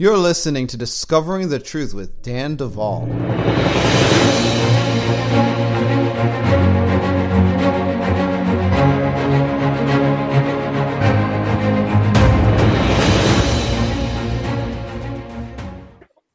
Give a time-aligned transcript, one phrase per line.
[0.00, 3.06] You're listening to Discovering the Truth with Dan Duval.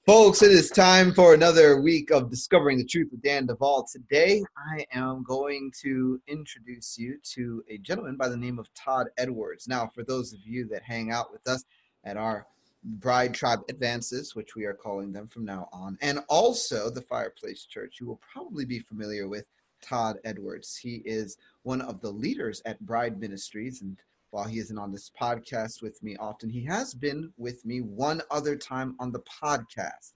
[0.05, 3.87] Folks, it is time for another week of Discovering the Truth with Dan Duval.
[3.91, 9.07] Today, I am going to introduce you to a gentleman by the name of Todd
[9.17, 9.67] Edwards.
[9.67, 11.63] Now, for those of you that hang out with us
[12.03, 12.45] at our
[12.85, 17.65] Bride Tribe Advances, which we are calling them from now on, and also the Fireplace
[17.65, 17.97] Church.
[17.99, 19.45] You will probably be familiar with
[19.81, 20.77] Todd Edwards.
[20.77, 23.97] He is one of the leaders at Bride Ministries, and
[24.29, 28.21] while he isn't on this podcast with me often, he has been with me one
[28.29, 30.13] other time on the podcast.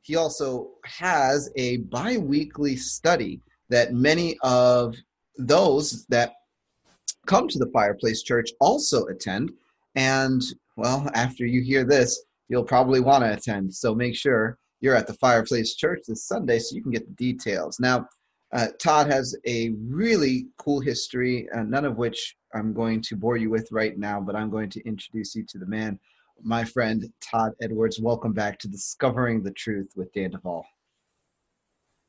[0.00, 4.96] He also has a bi weekly study that many of
[5.38, 6.34] those that
[7.26, 9.52] come to the Fireplace Church also attend.
[9.94, 10.42] And
[10.76, 13.74] well, after you hear this, you'll probably want to attend.
[13.74, 17.14] So make sure you're at the Fireplace Church this Sunday so you can get the
[17.14, 17.78] details.
[17.78, 18.08] Now,
[18.52, 23.38] uh, Todd has a really cool history, uh, none of which I'm going to bore
[23.38, 25.98] you with right now, but I'm going to introduce you to the man,
[26.42, 27.98] my friend Todd Edwards.
[27.98, 30.66] Welcome back to Discovering the Truth with Dan Duval.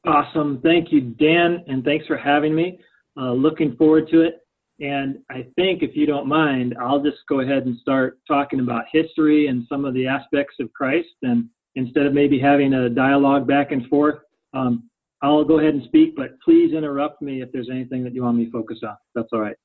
[0.05, 0.59] Awesome.
[0.61, 2.77] Thank you, Dan, and thanks for having me.
[3.15, 4.42] Uh, looking forward to it.
[4.79, 8.85] And I think, if you don't mind, I'll just go ahead and start talking about
[8.91, 11.09] history and some of the aspects of Christ.
[11.21, 14.19] And instead of maybe having a dialogue back and forth,
[14.53, 14.89] um,
[15.21, 18.37] I'll go ahead and speak, but please interrupt me if there's anything that you want
[18.37, 18.97] me to focus on.
[19.15, 19.55] That's all right.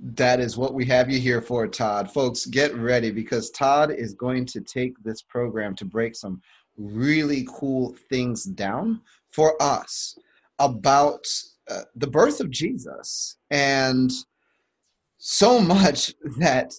[0.00, 2.10] That is what we have you here for, Todd.
[2.10, 6.40] Folks, get ready because Todd is going to take this program to break some
[6.76, 10.18] really cool things down for us
[10.58, 11.26] about
[11.70, 14.10] uh, the birth of Jesus and
[15.18, 16.72] so much that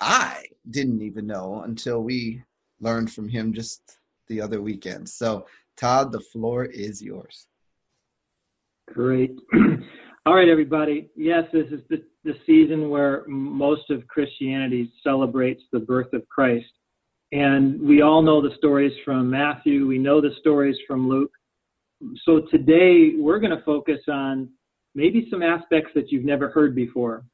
[0.00, 2.42] I didn't even know until we
[2.80, 5.08] learned from him just the other weekend.
[5.08, 7.46] So, Todd, the floor is yours.
[8.92, 9.36] Great.
[10.26, 11.08] All right, everybody.
[11.16, 16.66] Yes, this is the, the season where most of Christianity celebrates the birth of Christ.
[17.32, 21.30] And we all know the stories from Matthew, we know the stories from Luke
[22.24, 24.48] so today we're going to focus on
[24.94, 27.24] maybe some aspects that you've never heard before,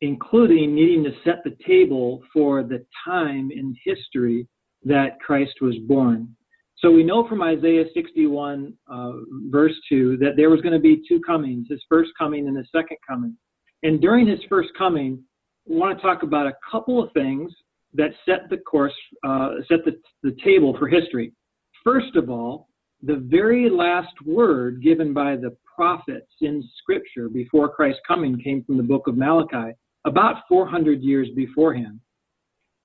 [0.00, 4.46] including needing to set the table for the time in history
[4.84, 6.34] that Christ was born.
[6.78, 9.12] So we know from Isaiah 61, uh,
[9.50, 12.66] verse 2, that there was going to be two comings his first coming and his
[12.70, 13.36] second coming.
[13.82, 15.22] And during his first coming,
[15.66, 17.50] we want to talk about a couple of things
[17.94, 18.92] that set the course,
[19.26, 21.32] uh, set the, the table for history.
[21.82, 22.68] First of all,
[23.02, 28.76] the very last word given by the prophets in Scripture before Christ's coming came from
[28.76, 29.72] the book of Malachi,
[30.04, 32.00] about 400 years beforehand.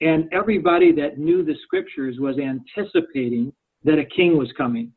[0.02, 4.92] And everybody that knew the Scriptures was anticipating that a king was coming,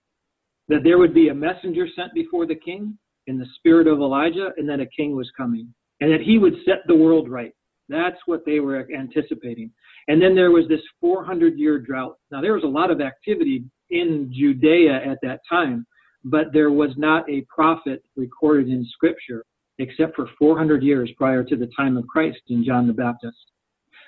[0.68, 4.50] that there would be a messenger sent before the king in the spirit of Elijah,
[4.56, 7.52] and that a king was coming, and that he would set the world right.
[7.88, 9.70] That's what they were anticipating.
[10.08, 12.16] And then there was this 400 year drought.
[12.30, 15.86] Now, there was a lot of activity in Judea at that time,
[16.24, 19.44] but there was not a prophet recorded in Scripture
[19.78, 23.36] except for 400 years prior to the time of Christ in John the Baptist.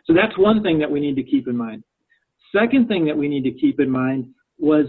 [0.04, 1.82] So that's one thing that we need to keep in mind.
[2.52, 4.86] Second thing that we need to keep in mind was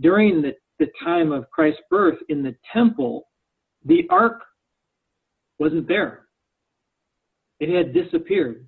[0.00, 3.28] during the, the time of Christ's birth in the temple,
[3.86, 4.42] the ark
[5.58, 6.26] wasn't there.
[7.60, 8.66] It had disappeared.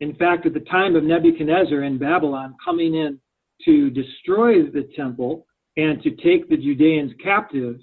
[0.00, 3.18] In fact, at the time of Nebuchadnezzar in Babylon coming in
[3.64, 5.46] to destroy the temple
[5.76, 7.76] and to take the Judeans captive,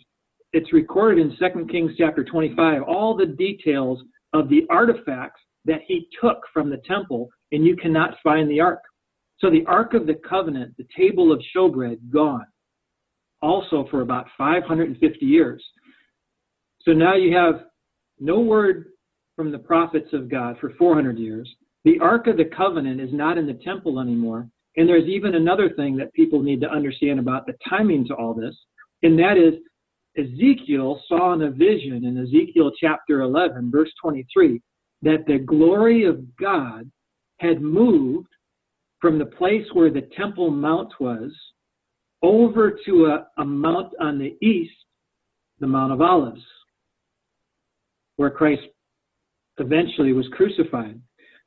[0.51, 4.00] it's recorded in 2 Kings chapter 25, all the details
[4.34, 8.81] of the artifacts that he took from the temple, and you cannot find the ark.
[9.39, 12.45] So the Ark of the Covenant, the table of showbread, gone.
[13.41, 15.61] Also for about 550 years.
[16.81, 17.66] So now you have
[18.19, 18.85] no word
[19.35, 21.53] from the prophets of God for 400 years.
[21.84, 24.47] The Ark of the Covenant is not in the temple anymore.
[24.75, 28.34] And there's even another thing that people need to understand about the timing to all
[28.34, 28.55] this,
[29.03, 29.53] and that is
[30.17, 34.61] Ezekiel saw in a vision in Ezekiel chapter 11, verse 23,
[35.02, 36.90] that the glory of God
[37.40, 38.28] had moved
[39.02, 41.31] from the place where the Temple Mount was
[42.22, 44.73] over to a, a mount on the east,
[45.59, 46.41] the Mount of Olives,
[48.16, 48.61] where Christ
[49.58, 50.99] eventually was crucified.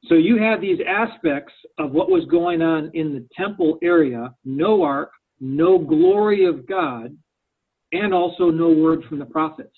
[0.05, 4.83] So you have these aspects of what was going on in the temple area no
[4.83, 5.11] ark,
[5.41, 7.17] no glory of God,
[7.93, 9.77] and also no word from the prophets.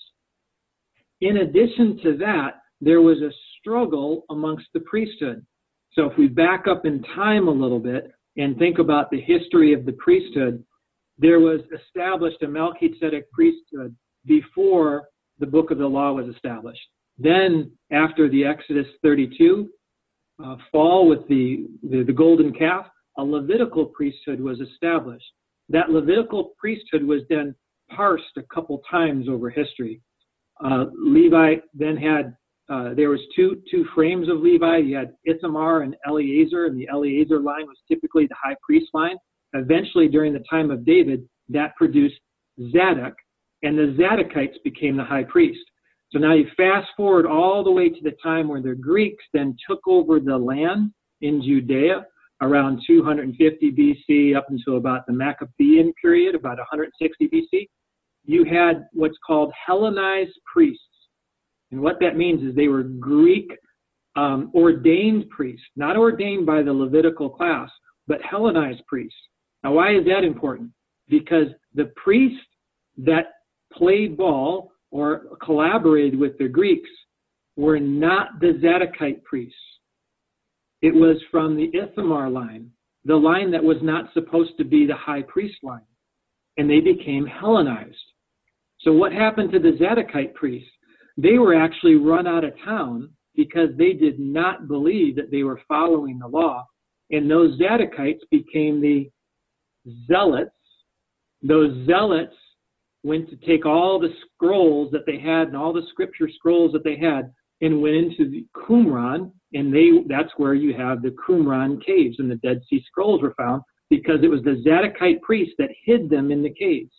[1.20, 5.44] In addition to that, there was a struggle amongst the priesthood.
[5.92, 9.74] So if we back up in time a little bit, and think about the history
[9.74, 10.64] of the priesthood,
[11.18, 13.94] there was established a Melchizedek priesthood
[14.24, 15.08] before
[15.40, 16.80] the book of the law was established.
[17.18, 19.68] Then, after the Exodus 32
[20.44, 22.86] uh, fall with the, the, the golden calf,
[23.18, 25.26] a Levitical priesthood was established.
[25.68, 27.54] That Levitical priesthood was then
[27.90, 30.00] parsed a couple times over history.
[30.64, 32.36] Uh, Levi then had
[32.70, 34.78] uh, there was two two frames of Levi.
[34.78, 39.16] You had Ithamar and Eleazar, and the Eleazar line was typically the high priest line.
[39.54, 42.20] Eventually, during the time of David, that produced
[42.70, 43.14] Zadok,
[43.62, 45.64] and the Zadokites became the high priest.
[46.10, 49.56] So now you fast forward all the way to the time where the Greeks then
[49.68, 52.06] took over the land in Judea
[52.40, 57.68] around 250 BC up until about the Maccabean period, about 160 BC.
[58.24, 60.82] You had what's called Hellenized priests.
[61.70, 63.50] And what that means is they were Greek
[64.16, 67.70] um, ordained priests, not ordained by the Levitical class,
[68.06, 69.18] but Hellenized priests.
[69.62, 70.70] Now, why is that important?
[71.08, 72.38] Because the priests
[72.98, 73.26] that
[73.72, 76.90] played ball or collaborated with the Greeks
[77.56, 79.56] were not the Zadokite priests.
[80.80, 82.70] It was from the Ithamar line,
[83.04, 85.80] the line that was not supposed to be the high priest line.
[86.56, 87.96] And they became Hellenized.
[88.80, 90.70] So, what happened to the Zadokite priests?
[91.16, 95.60] They were actually run out of town because they did not believe that they were
[95.66, 96.66] following the law.
[97.10, 99.10] And those Zadokites became the
[100.06, 100.50] zealots.
[101.42, 102.34] Those zealots
[103.02, 106.84] went to take all the scrolls that they had and all the scripture scrolls that
[106.84, 111.84] they had and went into the Qumran, and they that's where you have the Qumran
[111.84, 115.70] caves and the Dead Sea Scrolls were found because it was the Zadokite priests that
[115.84, 116.92] hid them in the caves.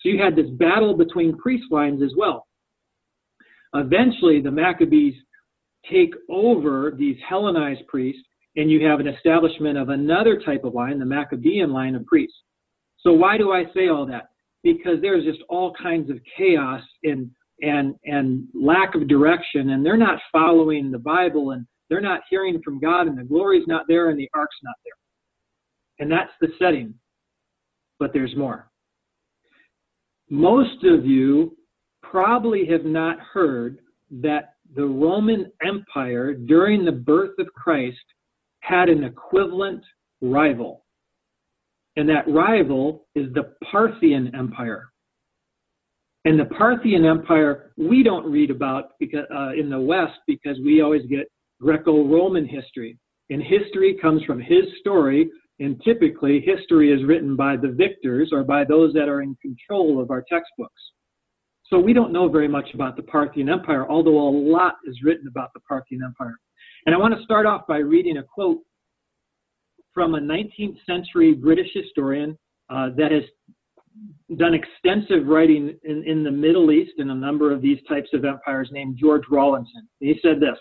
[0.00, 2.46] So you had this battle between priest lines as well.
[3.74, 5.14] Eventually, the Maccabees
[5.90, 8.22] take over these Hellenized priests,
[8.56, 12.36] and you have an establishment of another type of line, the Maccabean line of priests.
[13.00, 14.28] So why do I say all that?
[14.64, 17.30] Because there's just all kinds of chaos and
[17.62, 22.60] and and lack of direction, and they're not following the Bible, and they're not hearing
[22.64, 24.94] from God, and the glory's not there, and the ark's not there.
[26.00, 26.94] And that's the setting.
[28.00, 28.70] But there's more.
[30.28, 31.56] Most of you
[32.02, 33.78] probably have not heard
[34.10, 38.04] that the Roman Empire during the birth of Christ
[38.60, 39.84] had an equivalent
[40.20, 40.83] rival.
[41.96, 44.88] And that rival is the Parthian Empire.
[46.24, 50.80] And the Parthian Empire, we don't read about because, uh, in the West because we
[50.80, 51.26] always get
[51.60, 52.98] Greco Roman history.
[53.30, 55.30] And history comes from his story,
[55.60, 60.00] and typically history is written by the victors or by those that are in control
[60.00, 60.82] of our textbooks.
[61.66, 65.28] So we don't know very much about the Parthian Empire, although a lot is written
[65.28, 66.36] about the Parthian Empire.
[66.86, 68.58] And I want to start off by reading a quote
[69.94, 72.36] from a 19th century British historian
[72.68, 73.22] uh, that has
[74.36, 78.24] done extensive writing in, in the Middle East in a number of these types of
[78.24, 79.88] empires named George Rawlinson.
[80.00, 80.58] He said this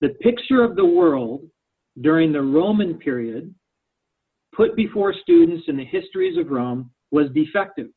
[0.00, 1.42] The picture of the world
[2.00, 3.54] during the Roman period
[4.54, 7.88] put before students in the histories of Rome was defective,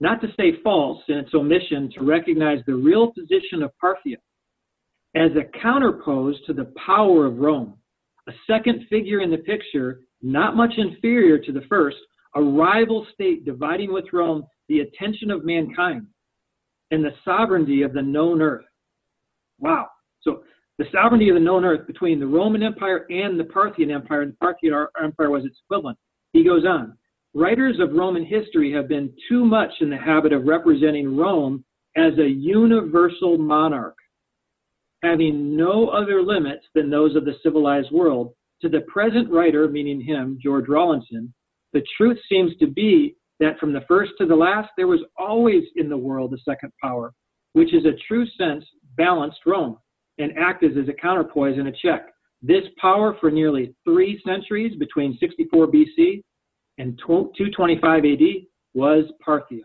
[0.00, 4.16] not to say false in its omission to recognize the real position of Parthia
[5.14, 7.74] as a counterpose to the power of Rome.
[8.28, 11.96] A second figure in the picture, not much inferior to the first,
[12.34, 16.06] a rival state dividing with Rome the attention of mankind
[16.90, 18.64] and the sovereignty of the known earth.
[19.58, 19.88] Wow.
[20.22, 20.42] So
[20.78, 24.32] the sovereignty of the known earth between the Roman Empire and the Parthian Empire, and
[24.32, 25.98] the Parthian Empire was its equivalent.
[26.32, 26.96] He goes on.
[27.34, 31.64] Writers of Roman history have been too much in the habit of representing Rome
[31.96, 33.96] as a universal monarch,
[35.02, 38.34] having no other limits than those of the civilized world.
[38.62, 41.32] To the present writer, meaning him, George Rawlinson,
[41.72, 45.64] the truth seems to be that from the first to the last, there was always
[45.76, 47.12] in the world a second power,
[47.54, 48.64] which is a true sense
[48.96, 49.78] balanced Rome
[50.18, 52.08] and acted as a counterpoise and a check.
[52.42, 56.22] This power for nearly three centuries between 64 BC
[56.78, 58.20] and 225 AD
[58.74, 59.60] was Parthia.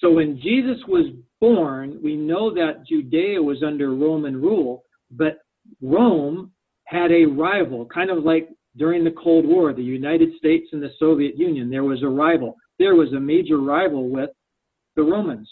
[0.00, 1.06] So when Jesus was
[1.42, 5.38] born, we know that Judea was under Roman rule, but
[5.82, 6.52] Rome
[6.84, 10.92] had a rival, kind of like during the Cold War, the United States and the
[11.00, 12.54] Soviet Union, there was a rival.
[12.78, 14.30] There was a major rival with
[14.94, 15.50] the Romans.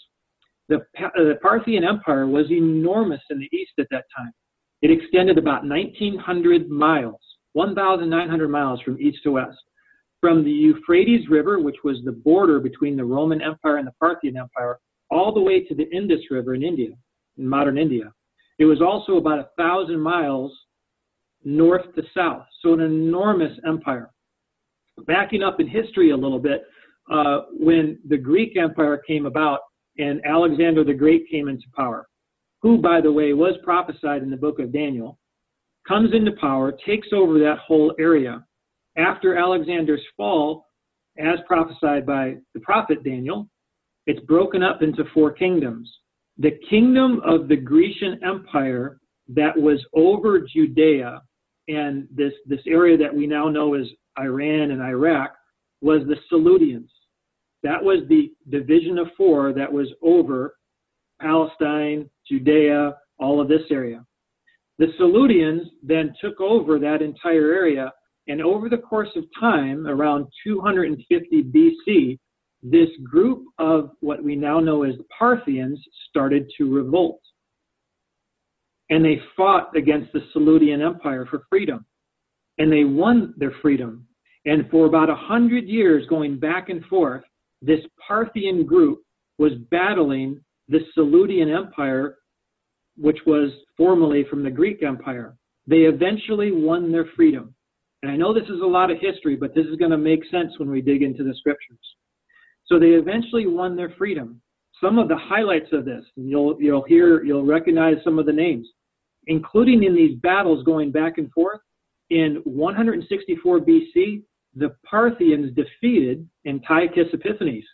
[0.69, 4.31] The, uh, the Parthian Empire was enormous in the east at that time.
[4.81, 7.19] It extended about 1,900 miles,
[7.51, 9.59] 1,900 miles from east to west.
[10.21, 14.37] From the Euphrates River, which was the border between the Roman Empire and the Parthian
[14.37, 14.79] Empire,
[15.11, 16.91] all the way to the Indus River in India,
[17.37, 18.13] in modern India.
[18.57, 20.51] It was also about a thousand miles
[21.43, 22.45] north to south.
[22.61, 24.11] So, an enormous empire.
[25.07, 26.63] Backing up in history a little bit,
[27.11, 29.59] uh, when the Greek Empire came about
[29.97, 32.07] and Alexander the Great came into power,
[32.61, 35.17] who, by the way, was prophesied in the book of Daniel,
[35.87, 38.45] comes into power, takes over that whole area.
[38.97, 40.65] After Alexander's fall,
[41.17, 43.49] as prophesied by the prophet Daniel,
[44.07, 45.91] it's broken up into four kingdoms.
[46.37, 51.21] The kingdom of the Grecian Empire that was over Judea
[51.67, 53.87] and this, this area that we now know as
[54.19, 55.33] Iran and Iraq
[55.81, 56.89] was the Seleucians.
[57.63, 60.55] That was the division of four that was over
[61.21, 64.03] Palestine, Judea, all of this area.
[64.79, 67.91] The Seleucians then took over that entire area,
[68.27, 72.17] and over the course of time, around 250 BC,
[72.63, 77.19] this group of what we now know as Parthians started to revolt.
[78.89, 81.85] And they fought against the Seleucian Empire for freedom.
[82.57, 84.05] And they won their freedom.
[84.45, 87.23] And for about a hundred years, going back and forth,
[87.61, 89.01] this Parthian group
[89.37, 92.17] was battling the Seleucian Empire,
[92.97, 95.35] which was formerly from the Greek Empire.
[95.67, 97.55] They eventually won their freedom.
[98.03, 100.21] And I know this is a lot of history, but this is going to make
[100.31, 101.77] sense when we dig into the scriptures.
[102.71, 104.41] So they eventually won their freedom.
[104.81, 108.65] Some of the highlights of this, you'll you'll hear, you'll recognize some of the names,
[109.27, 111.59] including in these battles going back and forth.
[112.11, 114.23] In 164 BC,
[114.55, 117.65] the Parthians defeated Antiochus Epiphanes.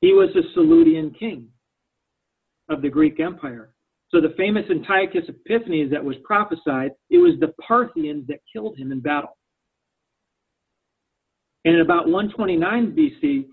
[0.00, 1.48] He was a Seleucian king
[2.68, 3.74] of the Greek Empire.
[4.10, 8.92] So the famous Antiochus Epiphanes that was prophesied, it was the Parthians that killed him
[8.92, 9.37] in battle.
[11.68, 13.44] And in about 129 BC,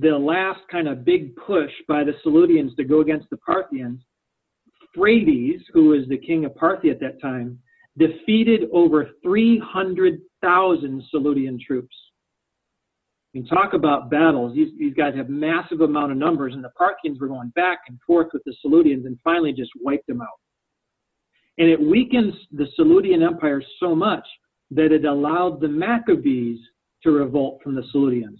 [0.00, 4.00] the last kind of big push by the Seleucians to go against the Parthians,
[4.96, 7.60] Phraates, who was the king of Parthia at that time,
[7.96, 11.94] defeated over 300,000 Seleucian troops.
[13.34, 14.56] You talk about battles.
[14.56, 18.00] These, these guys have massive amount of numbers, and the Parthians were going back and
[18.04, 20.40] forth with the Seleucians and finally just wiped them out.
[21.58, 24.26] And it weakens the Seleucian Empire so much
[24.72, 26.58] that it allowed the Maccabees
[27.02, 28.38] to revolt from the Seleucians.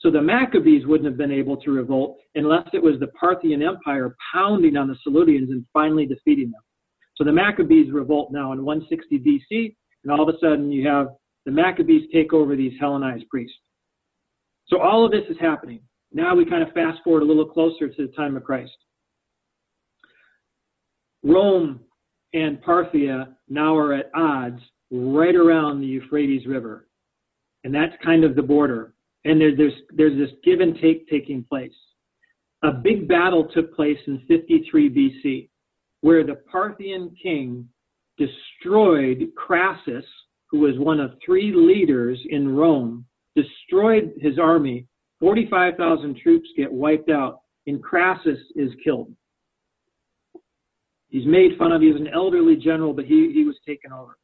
[0.00, 4.16] So the Maccabees wouldn't have been able to revolt unless it was the Parthian Empire
[4.32, 6.62] pounding on the Seleucians and finally defeating them.
[7.16, 11.08] So the Maccabees revolt now in 160 BC, and all of a sudden you have
[11.46, 13.56] the Maccabees take over these Hellenized priests.
[14.66, 15.80] So all of this is happening.
[16.12, 18.72] Now we kind of fast forward a little closer to the time of Christ.
[21.22, 21.80] Rome
[22.32, 26.88] and Parthia now are at odds right around the Euphrates River.
[27.64, 28.94] And that's kind of the border.
[29.24, 31.72] And there, there's, there's this give and take taking place.
[32.62, 35.48] A big battle took place in 53 BC
[36.02, 37.68] where the Parthian king
[38.18, 40.04] destroyed Crassus,
[40.50, 44.86] who was one of three leaders in Rome, destroyed his army.
[45.20, 49.14] 45,000 troops get wiped out, and Crassus is killed.
[51.08, 51.80] He's made fun of.
[51.80, 54.18] He was an elderly general, but he, he was taken over.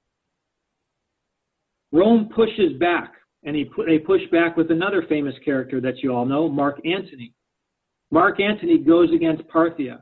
[1.93, 3.13] Rome pushes back,
[3.45, 6.81] and he put, they push back with another famous character that you all know, Mark
[6.85, 7.33] Antony.
[8.11, 10.01] Mark Antony goes against Parthia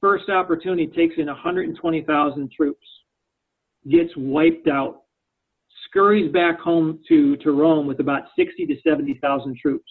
[0.00, 2.86] first opportunity takes in 120,000 troops,
[3.90, 5.02] gets wiped out,
[5.84, 9.90] scurries back home to, to Rome with about 60 to 70,000 troops.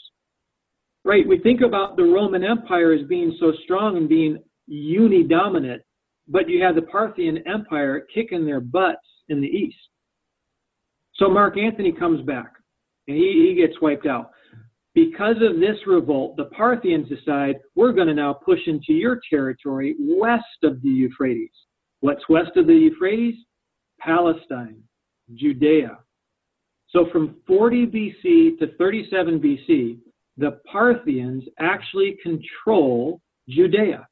[1.03, 5.83] Right, we think about the Roman Empire as being so strong and being uni-dominant,
[6.27, 9.77] but you have the Parthian Empire kicking their butts in the east.
[11.15, 12.53] So Mark Antony comes back
[13.07, 14.31] and he, he gets wiped out.
[14.93, 19.95] Because of this revolt, the Parthians decide we're going to now push into your territory
[19.99, 21.51] west of the Euphrates.
[21.99, 23.35] What's west of the Euphrates?
[23.99, 24.81] Palestine,
[25.33, 25.99] Judea.
[26.89, 29.97] So from 40 BC to 37 BC,
[30.37, 34.07] the Parthians actually control Judea.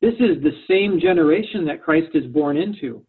[0.00, 3.04] This is the same generation that Christ is born into.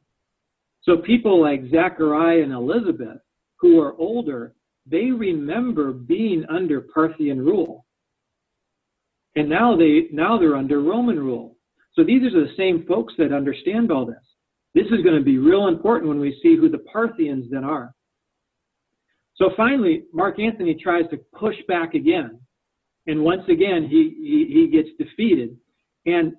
[0.83, 3.17] So people like Zechariah and Elizabeth,
[3.63, 4.53] who are older,
[4.85, 7.85] they remember being under Parthian rule.
[9.37, 11.55] And now they now they're under Roman rule.
[11.93, 14.15] So these are the same folks that understand all this.
[14.75, 17.95] This is going to be real important when we see who the Parthians then are.
[19.35, 22.39] So finally, Mark Antony tries to push back again.
[23.07, 25.57] And once again, he, he, he gets defeated.
[26.05, 26.33] And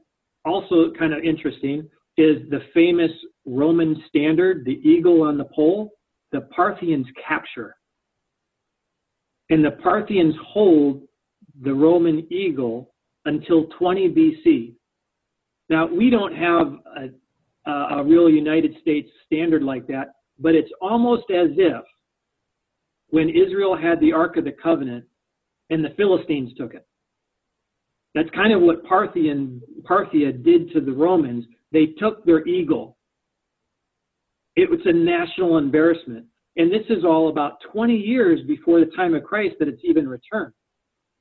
[0.44, 3.10] also, kind of interesting, is the famous
[3.46, 5.90] Roman standard, the eagle on the pole,
[6.34, 7.76] the Parthians capture.
[9.48, 11.02] And the Parthians hold
[11.62, 12.92] the Roman eagle
[13.24, 14.74] until 20 BC.
[15.70, 16.66] Now, we don't have
[16.98, 17.08] a
[17.66, 21.82] a real United States standard like that, but it's almost as if
[23.08, 25.04] when Israel had the Ark of the Covenant
[25.70, 26.86] and the Philistines took it.
[28.14, 31.46] That's kind of what Parthian, Parthia did to the Romans.
[31.72, 32.93] They took their eagle.
[34.56, 36.26] It was a national embarrassment.
[36.56, 40.08] And this is all about 20 years before the time of Christ that it's even
[40.08, 40.52] returned.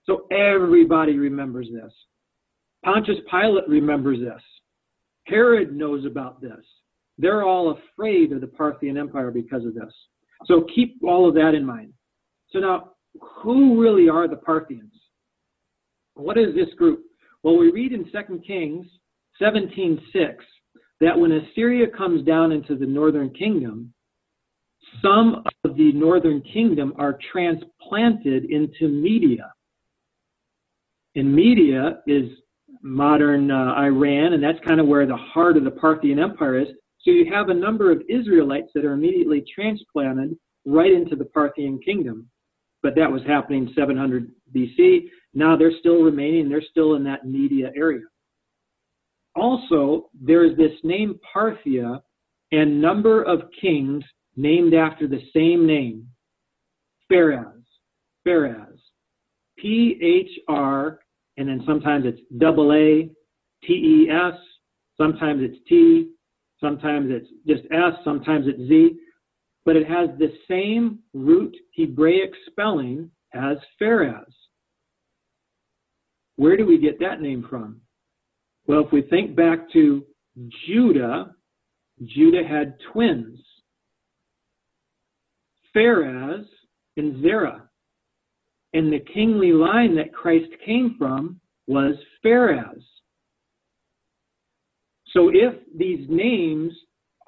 [0.06, 1.92] So everybody remembers this.
[2.84, 4.42] Pontius Pilate remembers this.
[5.26, 6.60] Herod knows about this.
[7.18, 9.94] They're all afraid of the Parthian Empire because of this.
[10.46, 11.94] So keep all of that in mind.
[12.50, 12.92] So now,
[13.42, 14.94] who really are the Parthians?
[16.16, 17.04] What is this group?
[17.44, 18.86] Well, we read in 2 Kings
[19.42, 20.36] 17:6
[21.04, 23.94] that when Assyria comes down into the northern kingdom,
[25.02, 29.52] some of the northern kingdom are transplanted into Media.
[31.16, 32.30] And Media is
[32.82, 36.68] modern uh, Iran, and that's kind of where the heart of the Parthian Empire is.
[37.02, 41.80] So you have a number of Israelites that are immediately transplanted right into the Parthian
[41.80, 42.30] kingdom.
[42.82, 45.10] But that was happening 700 BC.
[45.34, 48.04] Now they're still remaining, they're still in that Media area.
[49.36, 52.02] Also, there's this name Parthia
[52.52, 54.04] and number of kings
[54.36, 56.08] named after the same name,
[57.12, 57.64] Pharaz.
[58.26, 58.78] Pharaz.
[59.58, 61.00] P H R,
[61.38, 63.10] and then sometimes it's double A,
[63.66, 64.34] T E S,
[64.98, 66.10] sometimes it's T,
[66.60, 68.98] sometimes it's just S, sometimes it's Z,
[69.66, 74.26] but it has the same root Hebraic spelling as Pharaz.
[76.36, 77.80] Where do we get that name from?
[78.68, 80.04] Well, if we think back to
[80.66, 81.36] Judah,
[82.04, 83.40] Judah had twins,
[85.76, 86.46] Pharaz
[86.98, 87.70] and Zerah.
[88.74, 92.82] And the kingly line that Christ came from was Pharaz.
[95.12, 96.74] So if these names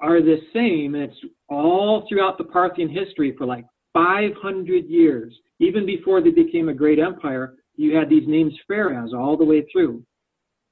[0.00, 3.64] are the same, and it's all throughout the Parthian history for like
[3.94, 9.36] 500 years, even before they became a great empire, you had these names Pharaz all
[9.36, 10.02] the way through.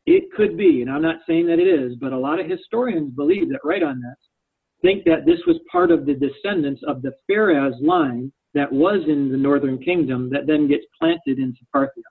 [0.06, 3.12] It could be, and I'm not saying that it is, but a lot of historians
[3.14, 4.16] believe that right on that,
[4.82, 9.30] think that this was part of the descendants of the Pharaz line that was in
[9.30, 12.02] the northern kingdom that then gets planted into Parthia.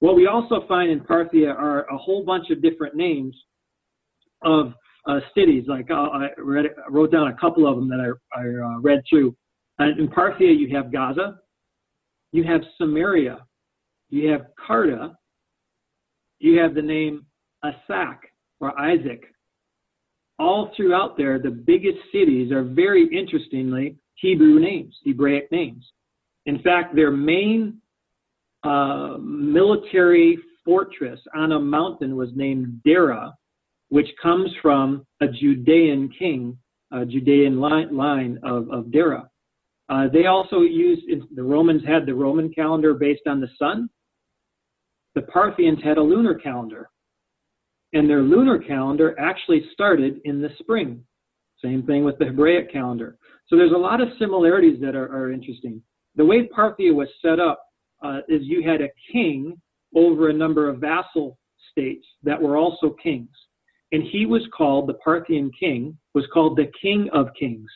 [0.00, 3.36] What we also find in Parthia are a whole bunch of different names
[4.42, 4.72] of
[5.06, 5.64] uh, cities.
[5.66, 9.02] Like uh, I, read, wrote down a couple of them that I, I uh, read
[9.08, 9.36] through.
[9.78, 11.38] And in Parthia, you have Gaza,
[12.32, 13.38] you have Samaria,
[14.10, 15.17] you have Carta,
[16.38, 17.26] you have the name
[17.64, 18.18] Asak
[18.60, 19.22] or Isaac.
[20.38, 25.84] All throughout there, the biggest cities are very interestingly Hebrew names, Hebraic names.
[26.46, 27.80] In fact, their main
[28.62, 33.34] uh, military fortress on a mountain was named Dera,
[33.88, 36.58] which comes from a Judean king,
[36.92, 39.28] a Judean line, line of, of Dera.
[39.88, 41.02] Uh, they also used,
[41.34, 43.88] the Romans had the Roman calendar based on the sun.
[45.14, 46.90] The Parthians had a lunar calendar.
[47.92, 51.04] And their lunar calendar actually started in the spring.
[51.62, 53.16] Same thing with the Hebraic calendar.
[53.48, 55.82] So there's a lot of similarities that are, are interesting.
[56.16, 57.62] The way Parthia was set up
[58.02, 59.60] uh, is you had a king
[59.96, 61.38] over a number of vassal
[61.70, 63.30] states that were also kings.
[63.92, 67.70] And he was called, the Parthian king, was called the king of kings.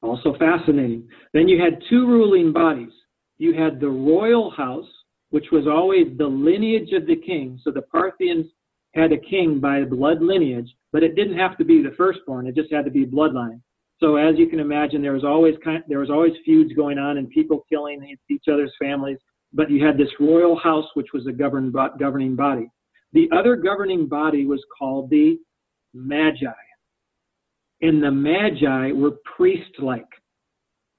[0.00, 1.06] Also fascinating.
[1.32, 2.92] Then you had two ruling bodies.
[3.38, 4.88] You had the royal house,
[5.30, 7.58] which was always the lineage of the king.
[7.64, 8.46] So the Parthians
[8.94, 12.46] had a king by blood lineage, but it didn't have to be the firstborn.
[12.46, 13.60] It just had to be bloodline.
[14.00, 17.18] So as you can imagine, there was always kind, there was always feuds going on
[17.18, 19.18] and people killing each other's families.
[19.52, 22.68] But you had this royal house, which was a govern, governing body.
[23.12, 25.38] The other governing body was called the
[25.94, 26.46] Magi.
[27.80, 30.08] And the Magi were priest like.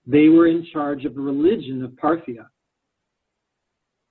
[0.06, 2.48] They were in charge of the religion of Parthia.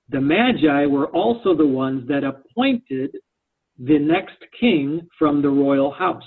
[0.09, 3.15] The Magi were also the ones that appointed
[3.79, 6.23] the next king from the royal house.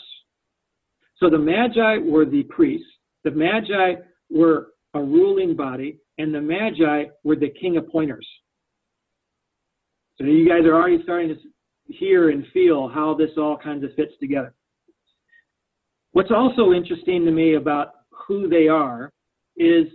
[1.19, 2.87] So the Magi were the priests,
[3.25, 3.95] the Magi
[4.31, 8.27] were a ruling body, and the Magi were the king appointers.
[10.19, 13.95] So you guys are already starting to hear and feel how this all kinds of
[13.95, 14.55] fits together.
[16.13, 17.89] What's also interesting to me about
[18.27, 19.13] who they are
[19.57, 19.87] is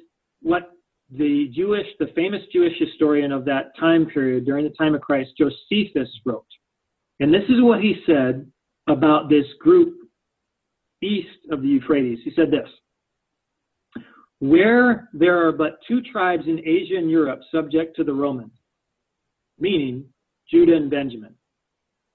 [0.41, 0.71] what
[1.11, 5.31] the Jewish, the famous Jewish historian of that time period during the time of Christ,
[5.37, 6.45] Josephus, wrote.
[7.19, 8.49] And this is what he said
[8.87, 9.95] about this group
[11.03, 12.19] east of the Euphrates.
[12.23, 12.69] He said this
[14.39, 18.53] Where there are but two tribes in Asia and Europe subject to the Romans,
[19.59, 20.05] meaning
[20.49, 21.35] Judah and Benjamin.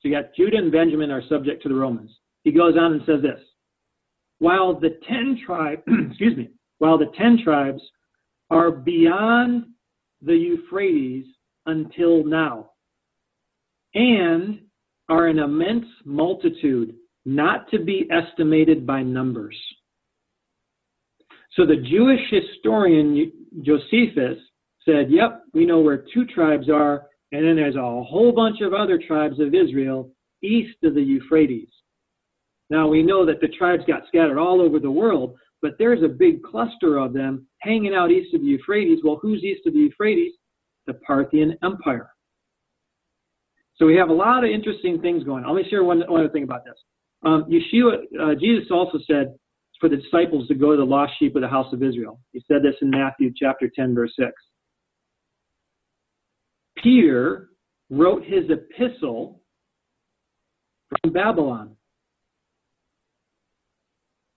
[0.01, 2.11] So you got Judah and Benjamin are subject to the Romans.
[2.45, 3.41] He goes on and says this
[4.39, 7.83] while the 10 tribes, excuse me, while the 10 tribes
[8.51, 9.67] are beyond
[10.23, 11.27] the Euphrates
[11.67, 12.71] until now
[13.95, 14.61] and
[15.09, 19.57] are an immense multitude not to be estimated by numbers.
[21.55, 24.39] So the Jewish historian Josephus
[24.85, 28.75] said, Yep, we know where two tribes are, and then there's a whole bunch of
[28.75, 30.11] other tribes of Israel
[30.43, 31.69] east of the Euphrates.
[32.69, 36.09] Now we know that the tribes got scattered all over the world, but there's a
[36.09, 39.01] big cluster of them hanging out east of the Euphrates.
[39.03, 40.33] Well, who's east of the Euphrates?
[40.87, 42.09] The Parthian Empire.
[43.75, 45.57] So we have a lot of interesting things going on.
[45.57, 46.77] Let me share one, one other thing about this.
[47.25, 49.35] Um, Yeshua, uh, Jesus also said
[49.81, 52.21] for the disciples to go to the lost sheep of the house of Israel.
[52.31, 54.31] He said this in Matthew chapter 10, verse 6.
[56.81, 57.49] Peter
[57.91, 59.41] wrote his epistle
[61.03, 61.75] from Babylon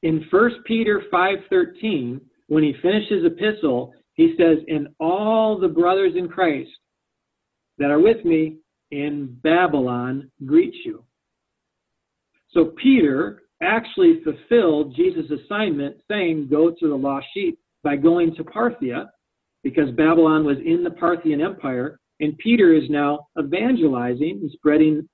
[0.04, 6.16] in 1 Peter 5:13, when he finishes his epistle, he says, "And all the brothers
[6.16, 6.72] in Christ
[7.78, 8.58] that are with me
[8.92, 11.04] in Babylon greet you."
[12.50, 18.44] So Peter actually fulfilled Jesus' assignment saying, "Go to the lost sheep" by going to
[18.44, 19.10] Parthia
[19.64, 25.08] because Babylon was in the Parthian Empire, and Peter is now evangelizing and spreading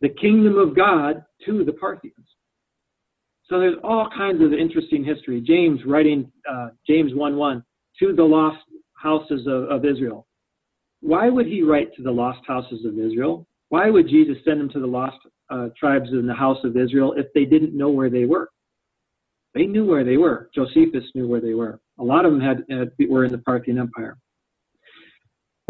[0.00, 2.36] the kingdom of God to the Parthians.
[3.48, 5.40] So there's all kinds of interesting history.
[5.40, 7.62] James writing uh, James 1:1
[8.00, 8.62] to the lost
[8.94, 10.26] houses of, of Israel.
[11.00, 13.46] Why would he write to the lost houses of Israel?
[13.68, 15.18] Why would Jesus send them to the lost
[15.50, 18.48] uh, tribes in the house of Israel if they didn't know where they were?
[19.54, 20.50] They knew where they were.
[20.54, 21.80] Josephus knew where they were.
[21.98, 24.18] A lot of them had, had were in the Parthian Empire.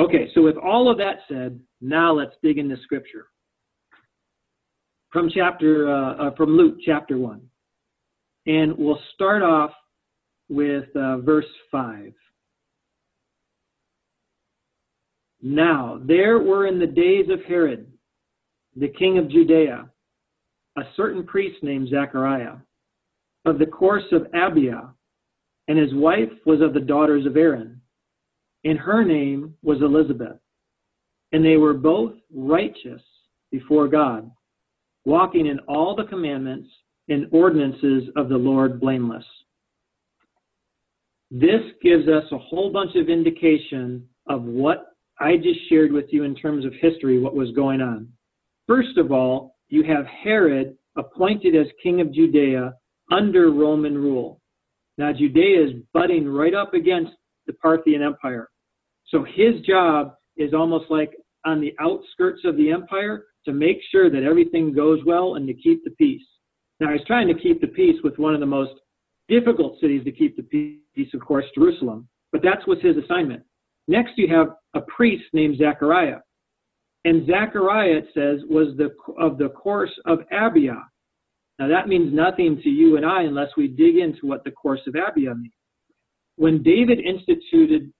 [0.00, 3.26] Okay, so with all of that said, now let's dig into Scripture.
[5.12, 7.42] From chapter uh, uh, from Luke chapter one.
[8.46, 9.72] And we'll start off
[10.48, 12.12] with uh, verse 5.
[15.42, 17.86] Now, there were in the days of Herod,
[18.76, 19.90] the king of Judea,
[20.76, 22.56] a certain priest named Zachariah,
[23.44, 24.90] of the course of Abia,
[25.68, 27.80] and his wife was of the daughters of Aaron,
[28.64, 30.38] and her name was Elizabeth.
[31.32, 33.02] And they were both righteous
[33.50, 34.30] before God,
[35.04, 36.68] walking in all the commandments
[37.08, 39.24] and ordinances of the Lord blameless.
[41.30, 44.86] This gives us a whole bunch of indication of what
[45.18, 48.08] I just shared with you in terms of history, what was going on.
[48.66, 52.74] First of all, you have Herod appointed as king of Judea
[53.10, 54.40] under Roman rule.
[54.98, 57.12] Now, Judea is butting right up against
[57.46, 58.48] the Parthian Empire.
[59.08, 61.12] So his job is almost like
[61.44, 65.54] on the outskirts of the empire to make sure that everything goes well and to
[65.54, 66.26] keep the peace.
[66.80, 68.72] Now, he's trying to keep the peace with one of the most
[69.28, 72.08] difficult cities to keep the peace, of course, Jerusalem.
[72.32, 73.42] But that was his assignment.
[73.88, 76.18] Next, you have a priest named Zechariah.
[77.04, 80.82] And Zechariah, it says, was the, of the course of Abia.
[81.58, 84.80] Now, that means nothing to you and I unless we dig into what the course
[84.86, 85.54] of Abia means.
[86.36, 87.92] When David instituted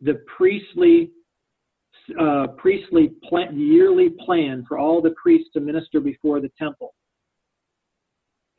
[0.00, 1.10] the priestly
[2.18, 6.92] uh, priestly plan, yearly plan for all the priests to minister before the temple,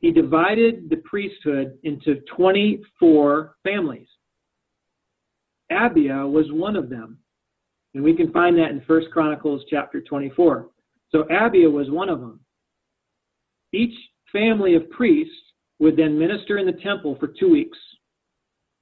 [0.02, 4.08] he divided the priesthood into 24 families.
[5.70, 7.18] Abia was one of them.
[7.94, 10.68] And we can find that in 1 Chronicles chapter 24.
[11.10, 12.40] So Abia was one of them.
[13.72, 13.94] Each
[14.32, 15.34] family of priests
[15.78, 17.78] would then minister in the temple for two weeks.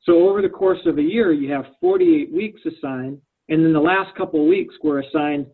[0.05, 3.81] So over the course of a year, you have 48 weeks assigned, and then the
[3.81, 5.47] last couple of weeks were assigned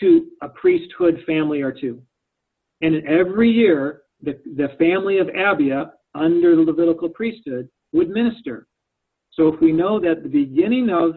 [0.00, 2.02] to a priesthood family or two.
[2.82, 8.66] And every year, the, the family of Abia under the Levitical priesthood would minister.
[9.32, 11.16] So if we know that the beginning of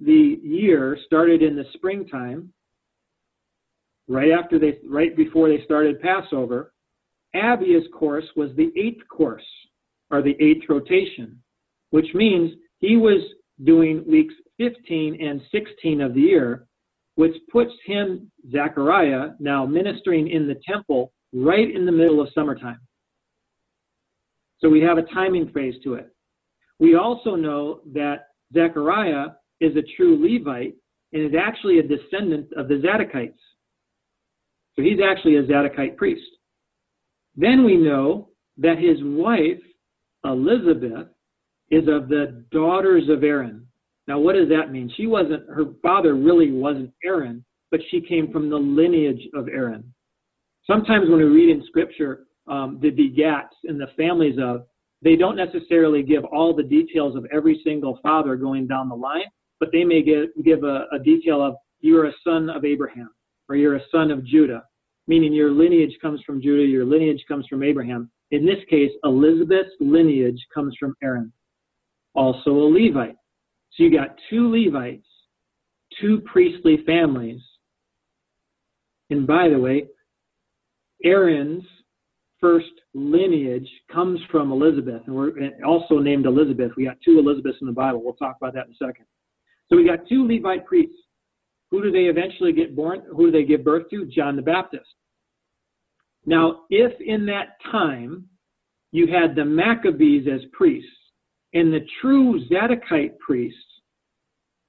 [0.00, 2.52] the year started in the springtime,
[4.08, 6.72] right after they right before they started Passover,
[7.34, 9.44] Abia's course was the eighth course
[10.10, 11.40] or the eighth rotation,
[11.90, 13.20] which means he was
[13.64, 16.66] doing weeks 15 and 16 of the year,
[17.16, 22.80] which puts him, Zechariah, now ministering in the temple right in the middle of summertime.
[24.58, 26.10] So we have a timing phase to it.
[26.78, 29.26] We also know that Zechariah
[29.60, 30.74] is a true Levite
[31.12, 33.38] and is actually a descendant of the Zadokites.
[34.74, 36.26] So he's actually a Zadokite priest.
[37.36, 39.62] Then we know that his wife,
[40.24, 41.08] Elizabeth,
[41.70, 43.66] is of the daughters of Aaron.
[44.06, 44.92] Now, what does that mean?
[44.96, 49.92] She wasn't, her father really wasn't Aaron, but she came from the lineage of Aaron.
[50.66, 54.66] Sometimes when we read in Scripture um, the begats and the families of,
[55.02, 59.26] they don't necessarily give all the details of every single father going down the line,
[59.60, 63.10] but they may give, give a, a detail of you're a son of Abraham
[63.48, 64.64] or you're a son of Judah,
[65.06, 68.10] meaning your lineage comes from Judah, your lineage comes from Abraham.
[68.32, 71.32] In this case, Elizabeth's lineage comes from Aaron,
[72.14, 73.16] also a Levite.
[73.72, 75.06] So you got two Levites,
[76.00, 77.40] two priestly families.
[79.10, 79.84] And by the way,
[81.04, 81.64] Aaron's
[82.40, 85.32] first lineage comes from Elizabeth, and we're
[85.64, 86.72] also named Elizabeth.
[86.76, 88.02] We got two Elizabeths in the Bible.
[88.02, 89.06] We'll talk about that in a second.
[89.68, 90.96] So we got two Levite priests.
[91.70, 93.02] Who do they eventually get born?
[93.10, 94.06] Who do they give birth to?
[94.06, 94.86] John the Baptist.
[96.24, 98.26] Now, if in that time
[98.92, 100.90] you had the Maccabees as priests
[101.54, 103.58] and the true Zadokite priests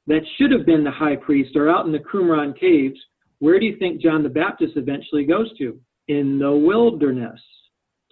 [0.08, 3.00] that should have been the high priest are out in the Qumran caves,
[3.40, 5.80] where do you think John the Baptist eventually goes to?
[6.08, 7.41] In the wilderness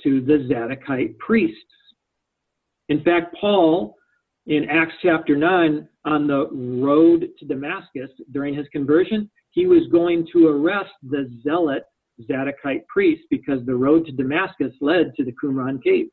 [0.03, 1.59] to the Zadokite priests.
[2.89, 3.95] In fact, Paul
[4.47, 10.27] in Acts chapter 9 on the road to Damascus during his conversion, he was going
[10.33, 11.83] to arrest the zealot
[12.29, 16.11] Zadokite priests because the road to Damascus led to the Qumran caves.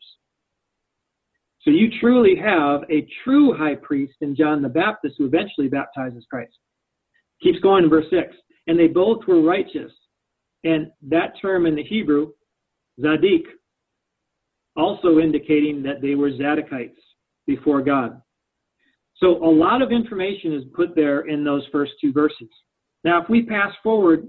[1.63, 6.27] So you truly have a true high priest in John the Baptist who eventually baptizes
[6.29, 6.57] Christ.
[7.43, 8.35] Keeps going in verse 6.
[8.67, 9.93] And they both were righteous.
[10.65, 12.33] And that term in the Hebrew,
[13.01, 13.45] Zadik,
[14.77, 16.97] also indicating that they were Zadokites
[17.47, 18.21] before God.
[19.17, 22.49] So a lot of information is put there in those first two verses.
[23.05, 24.27] Now, if we pass forward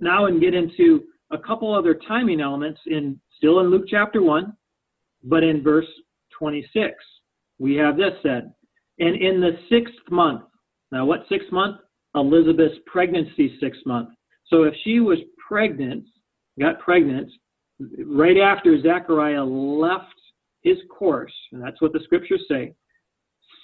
[0.00, 4.52] now and get into a couple other timing elements in still in Luke chapter 1,
[5.24, 5.86] but in verse
[6.38, 6.94] 26,
[7.58, 8.52] we have this said,
[9.00, 10.42] and in the sixth month,
[10.90, 11.76] now what sixth month?
[12.14, 14.08] Elizabeth's pregnancy sixth month.
[14.48, 16.04] So if she was pregnant,
[16.58, 17.30] got pregnant
[18.04, 20.06] right after Zechariah left
[20.62, 22.74] his course, and that's what the scriptures say,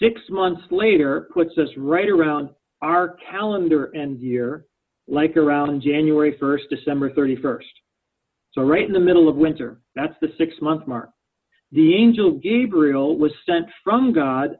[0.00, 2.50] six months later puts us right around
[2.82, 4.66] our calendar end year,
[5.08, 7.62] like around January 1st, December 31st.
[8.52, 9.80] So right in the middle of winter.
[9.96, 11.10] That's the six month mark.
[11.72, 14.56] The angel Gabriel was sent from God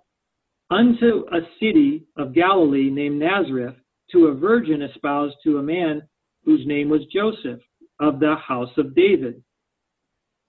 [0.71, 3.77] unto a city of Galilee named Nazareth
[4.11, 6.03] to a virgin espoused to a man
[6.45, 7.61] whose name was Joseph
[8.01, 9.43] of the house of David.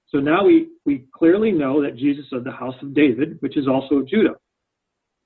[0.09, 3.67] So now we, we clearly know that Jesus of the house of David, which is
[3.67, 4.35] also Judah.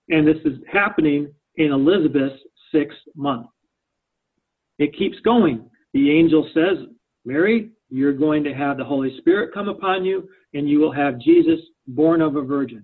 [0.10, 3.48] And this is happening in Elizabeth's sixth month.
[4.80, 5.70] It keeps going.
[5.94, 6.88] The angel says,
[7.26, 11.20] Mary, you're going to have the Holy Spirit come upon you, and you will have
[11.20, 12.84] Jesus born of a virgin.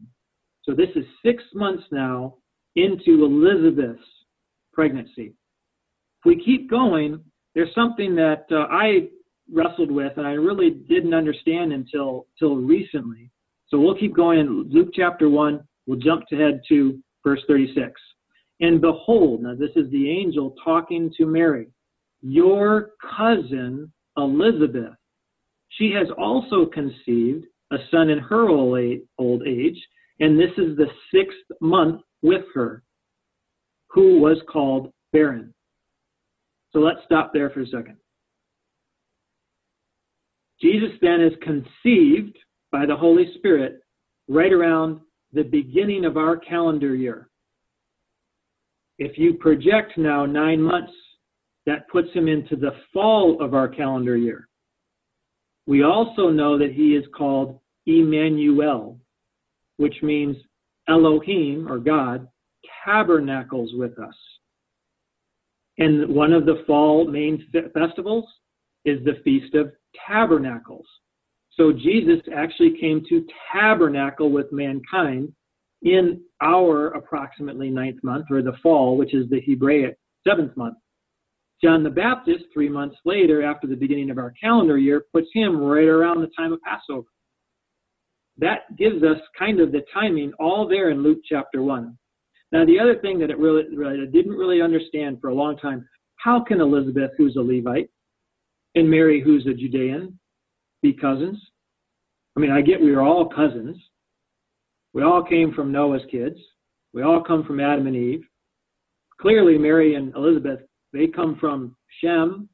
[0.63, 2.35] So this is six months now
[2.75, 4.03] into Elizabeth's
[4.73, 5.33] pregnancy.
[6.19, 7.23] If we keep going,
[7.55, 9.07] there's something that uh, I
[9.51, 13.31] wrestled with and I really didn't understand until, until recently.
[13.69, 15.59] So we'll keep going in Luke chapter 1.
[15.87, 17.91] We'll jump ahead to verse 36.
[18.59, 21.67] And behold, now this is the angel talking to Mary,
[22.21, 24.93] your cousin Elizabeth.
[25.69, 29.77] She has also conceived a son in her old age,
[30.19, 32.83] and this is the sixth month with her,
[33.89, 35.53] who was called barren.
[36.75, 37.95] So let's stop there for a second.
[40.61, 42.37] Jesus then is conceived
[42.69, 43.79] by the Holy Spirit
[44.27, 44.99] right around
[45.31, 47.29] the beginning of our calendar year.
[48.99, 50.91] If you project now nine months,
[51.65, 54.49] that puts him into the fall of our calendar year.
[55.67, 58.99] We also know that he is called Emmanuel,
[59.77, 60.35] which means
[60.89, 62.27] Elohim or God
[62.83, 64.15] tabernacles with us.
[65.77, 68.25] And one of the fall main festivals
[68.85, 69.71] is the Feast of
[70.07, 70.85] Tabernacles.
[71.51, 75.33] So Jesus actually came to tabernacle with mankind
[75.83, 80.77] in our approximately ninth month, or the fall, which is the Hebraic seventh month.
[81.63, 85.57] John the Baptist, three months later, after the beginning of our calendar year, puts him
[85.57, 87.07] right around the time of Passover.
[88.37, 91.97] That gives us kind of the timing all there in Luke chapter 1.
[92.55, 95.57] Now, the other thing that it really, really I didn't really understand for a long
[95.57, 97.89] time how can Elizabeth, who's a Levite,
[98.75, 100.17] and Mary, who's a Judean,
[100.81, 101.37] be cousins?
[102.37, 103.75] I mean, I get we are all cousins.
[104.93, 106.37] We all came from Noah's kids.
[106.93, 108.23] We all come from Adam and Eve.
[109.19, 110.61] Clearly, Mary and Elizabeth,
[110.93, 112.47] they come from Shem,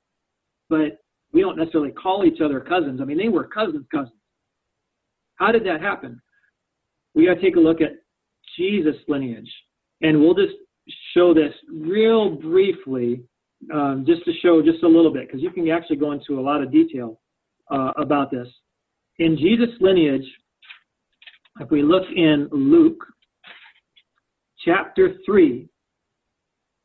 [0.67, 0.97] but
[1.31, 3.01] we don't necessarily call each other cousins.
[3.01, 4.17] I mean, they were cousins, cousins.
[5.35, 6.19] How did that happen?
[7.13, 7.91] We got to take a look at
[8.57, 9.51] Jesus' lineage.
[10.01, 10.55] And we'll just
[11.13, 13.23] show this real briefly
[13.73, 16.41] um, just to show just a little bit, because you can actually go into a
[16.41, 17.19] lot of detail
[17.69, 18.47] uh, about this.
[19.19, 20.25] In Jesus' lineage,
[21.59, 23.03] if we look in Luke
[24.65, 25.67] chapter 3,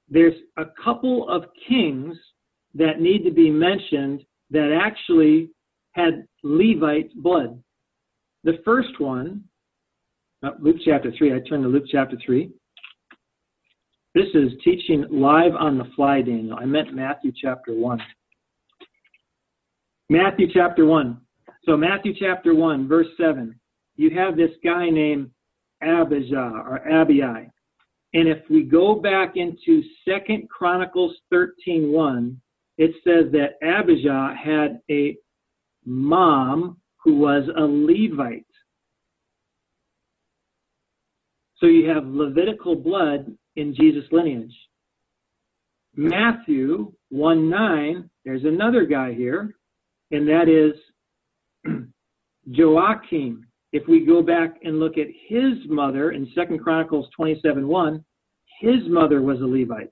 [0.09, 2.17] there's a couple of kings
[2.75, 5.51] that need to be mentioned that actually
[5.93, 7.61] had Levite blood.
[8.45, 9.43] The first one,
[10.43, 12.51] uh, Luke chapter 3, I turn to Luke chapter 3.
[14.17, 16.57] This is teaching live on the fly, Daniel.
[16.59, 18.01] I meant Matthew chapter 1.
[20.09, 21.21] Matthew chapter 1.
[21.67, 23.55] So, Matthew chapter 1, verse 7.
[23.97, 25.31] You have this guy named
[25.83, 27.51] Abijah or Abii.
[28.15, 32.41] And if we go back into Second Chronicles 13:1,
[32.79, 35.19] it says that Abijah had a
[35.85, 38.47] mom who was a Levite.
[41.59, 44.55] So you have Levitical blood in Jesus' lineage.
[45.97, 49.55] Matthew 1 9, there's another guy here,
[50.11, 50.75] and that is
[52.47, 53.47] Joachim.
[53.73, 58.05] If we go back and look at his mother in Second Chronicles 27 1,
[58.61, 59.91] his mother was a Levite.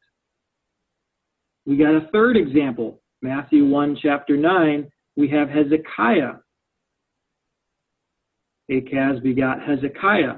[1.66, 6.34] We got a third example, Matthew 1, chapter 9, we have Hezekiah.
[8.70, 10.36] Achaz begot Hezekiah.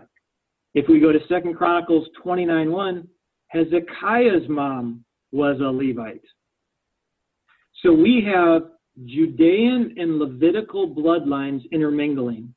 [0.74, 3.08] If we go to Second Chronicles 29 1,
[3.48, 6.24] Hezekiah's mom was a Levite.
[7.82, 8.62] So we have
[9.04, 12.54] Judean and Levitical bloodlines intermingling.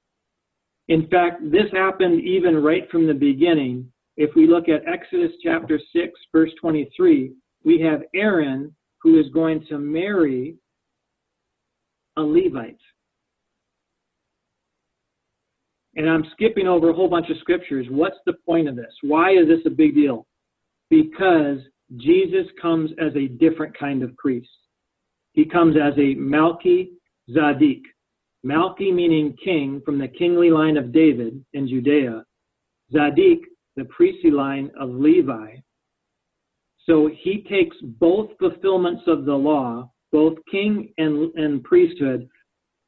[0.87, 3.91] In fact, this happened even right from the beginning.
[4.17, 9.65] If we look at Exodus chapter 6, verse 23, we have Aaron who is going
[9.69, 10.55] to marry
[12.17, 12.79] a Levite.
[15.95, 17.87] And I'm skipping over a whole bunch of scriptures.
[17.89, 18.93] What's the point of this?
[19.01, 20.25] Why is this a big deal?
[20.89, 21.59] Because
[21.97, 24.49] Jesus comes as a different kind of priest.
[25.33, 26.89] He comes as a Malki
[27.29, 27.81] Zadik.
[28.45, 32.23] Malki meaning king from the kingly line of David in Judea.
[32.93, 33.41] Zadik,
[33.75, 35.57] the priestly line of Levi.
[36.85, 42.27] So he takes both fulfillments of the law, both king and, and priesthood,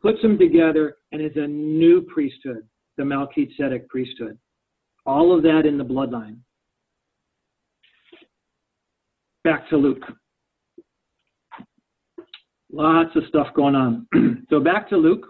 [0.02, 4.38] puts them together, and is a new priesthood, the Melchizedek priesthood.
[5.06, 6.38] All of that in the bloodline
[9.44, 10.04] back to Luke.
[12.72, 14.08] Lots of stuff going on.
[14.50, 15.26] so back to Luke.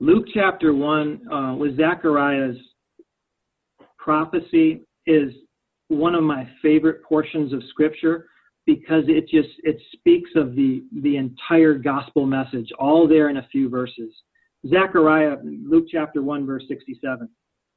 [0.00, 2.56] Luke chapter 1 uh, with Zechariah's
[3.98, 5.32] prophecy is
[5.88, 8.26] one of my favorite portions of scripture
[8.66, 13.46] because it just it speaks of the the entire gospel message all there in a
[13.52, 14.12] few verses
[14.68, 17.28] Zechariah, Luke chapter 1, verse 67.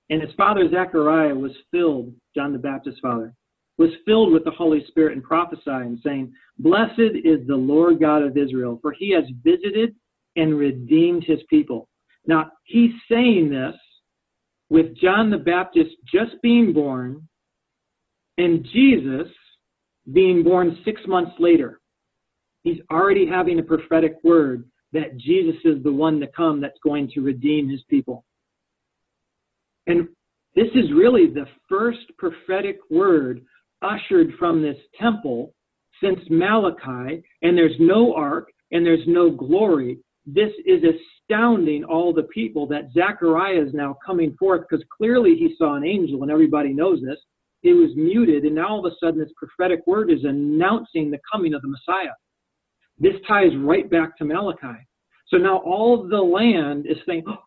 [0.09, 3.33] And his father Zechariah was filled, John the Baptist's father,
[3.77, 8.37] was filled with the Holy Spirit and prophesying, saying, Blessed is the Lord God of
[8.37, 9.95] Israel, for he has visited
[10.35, 11.89] and redeemed his people.
[12.27, 13.75] Now, he's saying this
[14.69, 17.27] with John the Baptist just being born
[18.37, 19.27] and Jesus
[20.11, 21.81] being born six months later.
[22.63, 24.65] He's already having a prophetic word
[24.95, 28.25] that Jesus is the one to come that's going to redeem his people.
[29.87, 30.07] And
[30.55, 33.41] this is really the first prophetic word
[33.81, 35.53] ushered from this temple
[36.01, 39.99] since Malachi, and there's no ark and there's no glory.
[40.25, 45.55] This is astounding all the people that Zechariah is now coming forth because clearly he
[45.57, 47.19] saw an angel, and everybody knows this.
[47.63, 51.19] It was muted, and now all of a sudden this prophetic word is announcing the
[51.31, 52.13] coming of the Messiah.
[52.99, 54.87] This ties right back to Malachi.
[55.27, 57.43] So now all the land is saying, oh,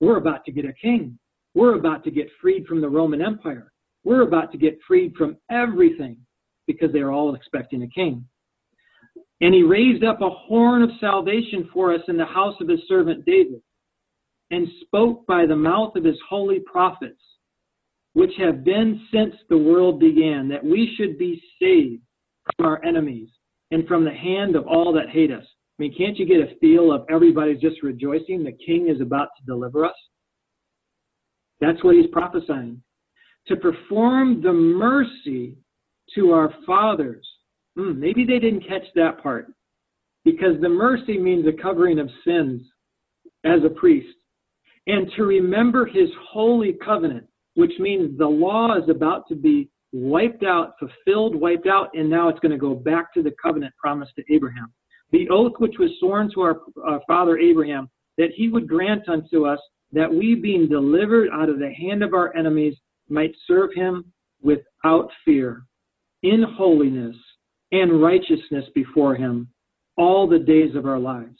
[0.00, 1.18] we're about to get a king.
[1.54, 3.72] We're about to get freed from the Roman Empire.
[4.04, 6.18] We're about to get freed from everything
[6.66, 8.24] because they're all expecting a king.
[9.40, 12.80] And he raised up a horn of salvation for us in the house of his
[12.88, 13.60] servant David,
[14.50, 17.20] and spoke by the mouth of his holy prophets,
[18.14, 22.02] which have been since the world began, that we should be saved
[22.56, 23.28] from our enemies
[23.70, 25.44] and from the hand of all that hate us.
[25.78, 28.44] I mean, can't you get a feel of everybody's just rejoicing?
[28.44, 29.94] The king is about to deliver us.
[31.60, 32.82] That's what he's prophesying.
[33.48, 35.56] To perform the mercy
[36.14, 37.26] to our fathers.
[37.76, 39.48] Hmm, maybe they didn't catch that part.
[40.24, 42.62] Because the mercy means the covering of sins
[43.44, 44.16] as a priest.
[44.86, 50.44] And to remember his holy covenant, which means the law is about to be wiped
[50.44, 54.12] out, fulfilled, wiped out, and now it's going to go back to the covenant promised
[54.16, 54.72] to Abraham.
[55.12, 57.88] The oath which was sworn to our, our father Abraham,
[58.18, 59.60] that he would grant unto us
[59.92, 62.74] that we, being delivered out of the hand of our enemies,
[63.08, 65.62] might serve him without fear,
[66.22, 67.16] in holiness
[67.72, 69.48] and righteousness before him
[69.96, 71.38] all the days of our lives.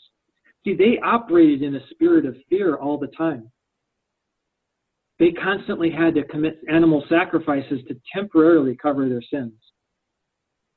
[0.65, 3.51] See, they operated in a spirit of fear all the time.
[5.19, 9.55] They constantly had to commit animal sacrifices to temporarily cover their sins.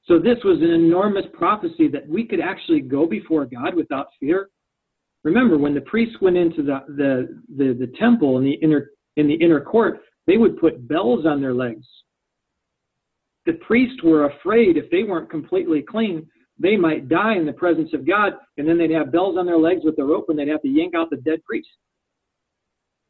[0.06, 4.50] So, this was an enormous prophecy that we could actually go before God without fear.
[5.24, 9.28] Remember, when the priests went into the, the, the, the temple in the, inner, in
[9.28, 11.86] the inner court, they would put bells on their legs.
[13.46, 16.28] The priests were afraid if they weren't completely clean,
[16.58, 19.58] they might die in the presence of God, and then they'd have bells on their
[19.58, 21.70] legs with a rope and they'd have to yank out the dead priest.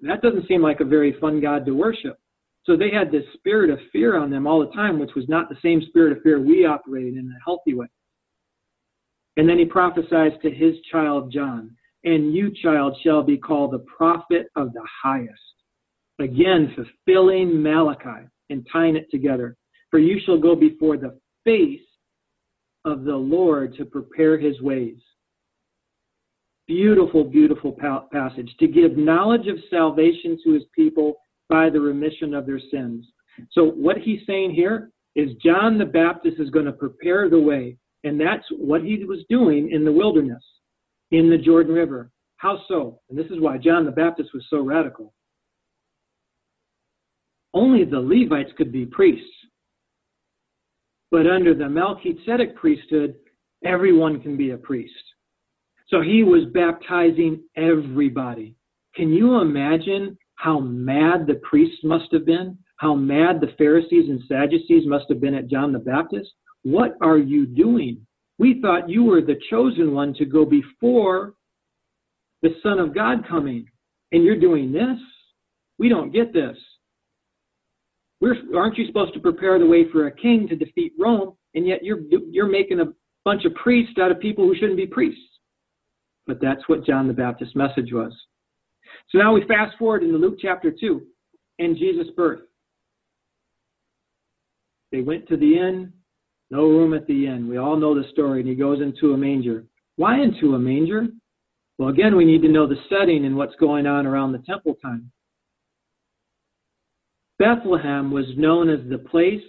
[0.02, 2.18] That doesn't seem like a very fun God to worship.
[2.66, 5.50] So they had this spirit of fear on them all the time, which was not
[5.50, 7.88] the same spirit of fear we operated in a healthy way.
[9.38, 13.86] And then he prophesies to his child John, and you, child, shall be called the
[13.98, 15.34] prophet of the highest.
[16.20, 19.56] Again, fulfilling Malachi and tying it together.
[19.90, 21.80] For you shall go before the face
[22.86, 24.98] of the Lord to prepare his ways.
[26.70, 27.76] Beautiful, beautiful
[28.12, 28.56] passage.
[28.60, 31.16] To give knowledge of salvation to his people
[31.50, 33.08] by the remission of their sins.
[33.54, 37.76] So, what he's saying here is John the Baptist is going to prepare the way.
[38.04, 40.44] And that's what he was doing in the wilderness,
[41.10, 42.12] in the Jordan River.
[42.38, 43.02] How so?
[43.10, 45.12] And this is why John the Baptist was so radical.
[47.56, 49.26] Only the Levites could be priests.
[51.10, 53.16] But under the Melchizedek priesthood,
[53.66, 54.94] everyone can be a priest.
[55.90, 58.56] So he was baptizing everybody.
[58.96, 62.58] Can you imagine how mad the priests must have been?
[62.78, 66.30] How mad the Pharisees and Sadducees must have been at John the Baptist?
[66.64, 68.06] What are you doing?
[68.38, 71.34] We thought you were the chosen one to go before
[72.42, 73.66] the Son of God coming,
[74.12, 74.98] and you're doing this?
[75.78, 76.56] We don't get this.
[78.22, 81.34] We're, aren't you supposed to prepare the way for a king to defeat Rome?
[81.56, 82.94] And yet you're you're making a
[83.26, 85.39] bunch of priests out of people who shouldn't be priests.
[86.30, 88.14] But that's what John the Baptist's message was.
[89.10, 91.02] So now we fast forward into Luke chapter 2
[91.58, 92.42] and Jesus' birth.
[94.92, 95.92] They went to the inn,
[96.52, 97.50] no room at the inn.
[97.50, 99.66] We all know the story, and he goes into a manger.
[99.96, 101.08] Why into a manger?
[101.80, 104.76] Well, again, we need to know the setting and what's going on around the temple
[104.80, 105.12] time.
[107.40, 109.42] Bethlehem was known as the place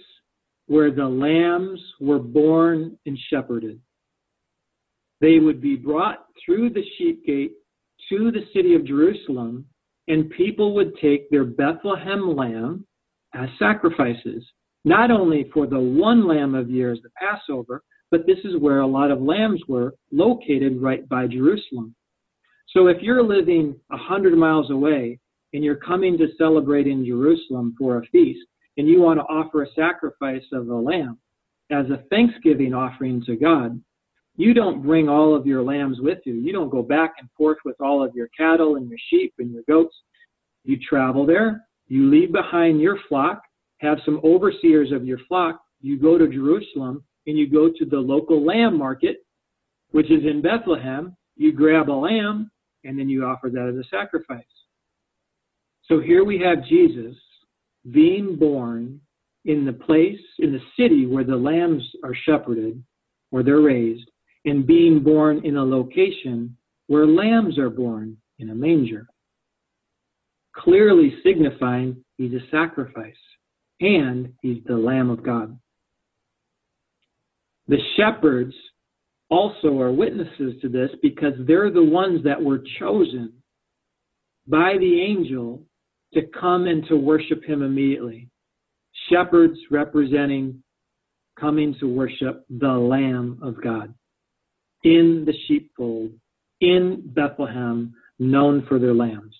[0.67, 3.79] where the lambs were born and shepherded.
[5.21, 7.53] They would be brought through the sheep gate
[8.09, 9.67] to the city of Jerusalem,
[10.09, 12.87] and people would take their Bethlehem lamb
[13.35, 14.45] as sacrifices,
[14.85, 18.87] not only for the one lamb of years, the Passover, but this is where a
[18.87, 21.95] lot of lambs were located right by Jerusalem.
[22.69, 25.19] So if you're living a hundred miles away
[25.53, 28.47] and you're coming to celebrate in Jerusalem for a feast,
[28.77, 31.19] and you want to offer a sacrifice of a lamb
[31.71, 33.81] as a thanksgiving offering to God,
[34.41, 36.33] you don't bring all of your lambs with you.
[36.33, 39.53] You don't go back and forth with all of your cattle and your sheep and
[39.53, 39.95] your goats.
[40.65, 43.43] You travel there, you leave behind your flock,
[43.81, 47.99] have some overseers of your flock, you go to Jerusalem, and you go to the
[47.99, 49.19] local lamb market,
[49.91, 51.15] which is in Bethlehem.
[51.37, 52.51] You grab a lamb,
[52.85, 54.43] and then you offer that as a sacrifice.
[55.85, 57.15] So here we have Jesus
[57.91, 59.03] being born
[59.45, 62.83] in the place, in the city where the lambs are shepherded,
[63.29, 64.10] where they're raised,
[64.45, 69.07] and being born in a location where lambs are born in a manger,
[70.57, 73.15] clearly signifying he's a sacrifice
[73.81, 75.59] and he's the Lamb of God.
[77.69, 78.55] The shepherds
[79.29, 83.33] also are witnesses to this because they're the ones that were chosen
[84.49, 85.63] by the angel
[86.15, 88.29] to come and to worship him immediately.
[89.09, 90.63] Shepherds representing
[91.39, 93.95] coming to worship the Lamb of God
[94.83, 96.13] in the sheepfold
[96.61, 99.35] in Bethlehem, known for their lambs.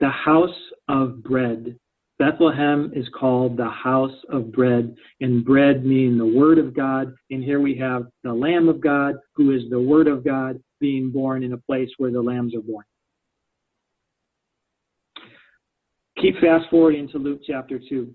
[0.00, 0.50] The house
[0.88, 1.78] of bread.
[2.18, 7.14] Bethlehem is called the house of bread, and bread meaning the word of God.
[7.30, 11.10] And here we have the Lamb of God, who is the word of God, being
[11.10, 12.84] born in a place where the lambs are born.
[16.20, 18.12] Keep fast forwarding to Luke chapter 2.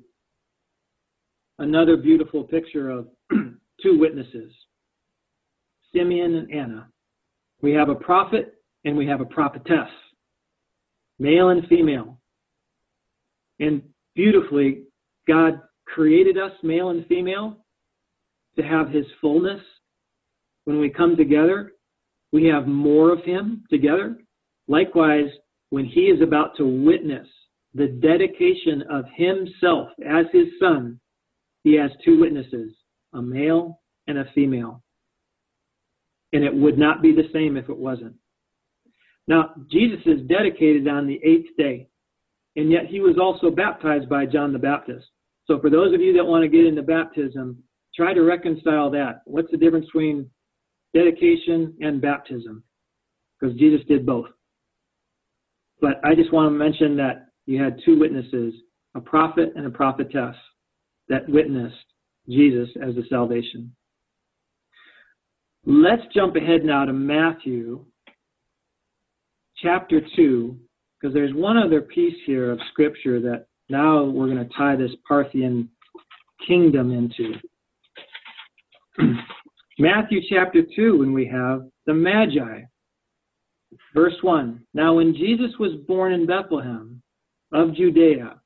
[1.57, 3.07] Another beautiful picture of
[3.81, 4.53] two witnesses,
[5.95, 6.87] Simeon and Anna.
[7.61, 9.89] We have a prophet and we have a prophetess,
[11.19, 12.19] male and female.
[13.59, 13.81] And
[14.15, 14.83] beautifully,
[15.27, 17.57] God created us, male and female,
[18.57, 19.61] to have his fullness.
[20.65, 21.73] When we come together,
[22.31, 24.17] we have more of him together.
[24.67, 25.29] Likewise,
[25.69, 27.27] when he is about to witness
[27.73, 30.99] the dedication of himself as his son,
[31.63, 32.73] he has two witnesses,
[33.13, 34.81] a male and a female.
[36.35, 38.13] And it would not be the same if it wasn't.
[39.25, 41.87] Now, Jesus is dedicated on the eighth day,
[42.57, 45.05] and yet he was also baptized by John the Baptist.
[45.47, 47.63] So, for those of you that want to get into baptism,
[47.95, 49.21] try to reconcile that.
[49.23, 50.29] What's the difference between
[50.93, 52.65] dedication and baptism?
[53.39, 54.27] Because Jesus did both.
[55.79, 58.53] But I just want to mention that you had two witnesses,
[58.93, 60.35] a prophet and a prophetess,
[61.07, 61.85] that witnessed
[62.27, 63.73] Jesus as the salvation.
[65.67, 67.83] Let's jump ahead now to Matthew
[69.57, 70.55] chapter 2,
[71.01, 74.91] because there's one other piece here of scripture that now we're going to tie this
[75.07, 75.67] Parthian
[76.45, 77.33] kingdom into.
[79.79, 82.61] Matthew chapter 2, when we have the Magi.
[83.95, 87.01] Verse 1 Now, when Jesus was born in Bethlehem
[87.51, 88.39] of Judea,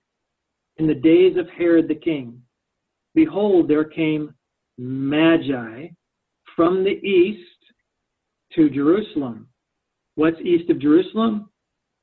[0.78, 2.42] in the days of Herod the king,
[3.14, 4.34] behold, there came
[4.78, 5.90] Magi
[6.60, 7.40] from the east
[8.54, 9.48] to Jerusalem.
[10.16, 11.50] What's east of Jerusalem?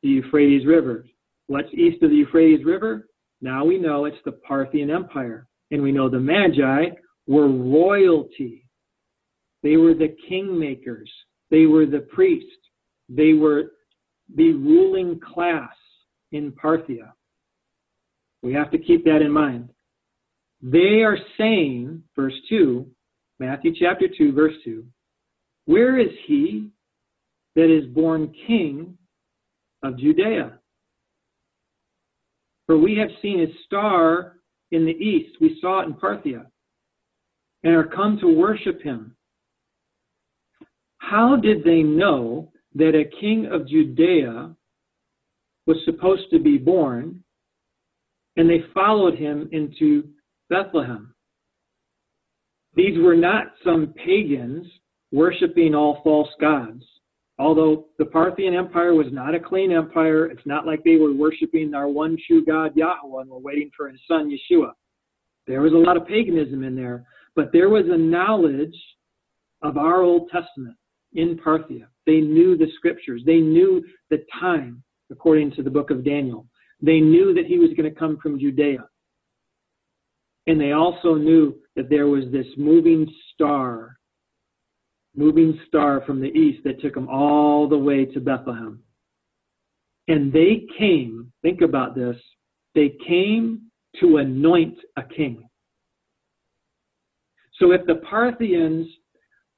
[0.03, 1.05] The Euphrates River.
[1.47, 3.07] What's east of the Euphrates River?
[3.43, 5.47] Now we know it's the Parthian Empire.
[5.71, 6.87] And we know the Magi
[7.27, 8.65] were royalty.
[9.63, 11.11] They were the kingmakers.
[11.51, 12.49] They were the priests.
[13.11, 13.73] They were
[14.37, 15.77] the ruling class
[16.33, 17.13] in Parthia.
[18.43, 19.69] We have to keep that in mind.
[20.63, 22.87] They are saying, verse 2,
[23.39, 24.85] Matthew chapter 2, verse 2,
[25.67, 26.71] where is he
[27.55, 28.97] that is born king
[29.83, 30.59] of Judea?
[32.67, 34.37] For we have seen his star
[34.71, 35.37] in the east.
[35.41, 36.47] We saw it in Parthia
[37.63, 39.17] and are come to worship him.
[40.99, 44.55] How did they know that a king of Judea
[45.67, 47.23] was supposed to be born
[48.37, 50.09] and they followed him into
[50.49, 51.15] Bethlehem?
[52.77, 54.67] These were not some pagans
[55.11, 56.85] worshiping all false gods.
[57.39, 61.75] Although the Parthian Empire was not a clean empire, it's not like they were worshiping
[61.75, 64.73] our one true God, Yahweh, and were waiting for his son, Yeshua.
[65.47, 67.05] There was a lot of paganism in there,
[67.35, 68.75] but there was a knowledge
[69.63, 70.77] of our Old Testament
[71.13, 71.87] in Parthia.
[72.07, 76.47] They knew the scriptures, they knew the time, according to the book of Daniel.
[76.81, 78.87] They knew that he was going to come from Judea.
[80.47, 83.97] And they also knew that there was this moving star
[85.17, 88.81] moving star from the east that took them all the way to Bethlehem.
[90.09, 92.17] And they came, think about this,
[92.75, 93.63] they came
[94.01, 95.49] to anoint a king.
[97.59, 98.87] So if the Parthians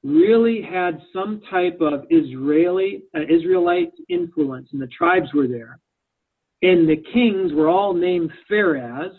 [0.01, 5.79] really had some type of Israeli uh, Israelite influence and the tribes were there,
[6.61, 9.11] and the kings were all named Pharez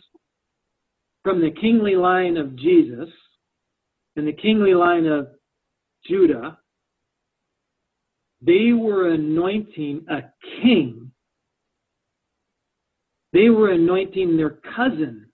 [1.22, 3.08] from the kingly line of Jesus
[4.16, 5.28] and the kingly line of
[6.06, 6.58] Judah,
[8.40, 10.22] they were anointing a
[10.62, 11.10] king.
[13.32, 15.26] They were anointing their cousin.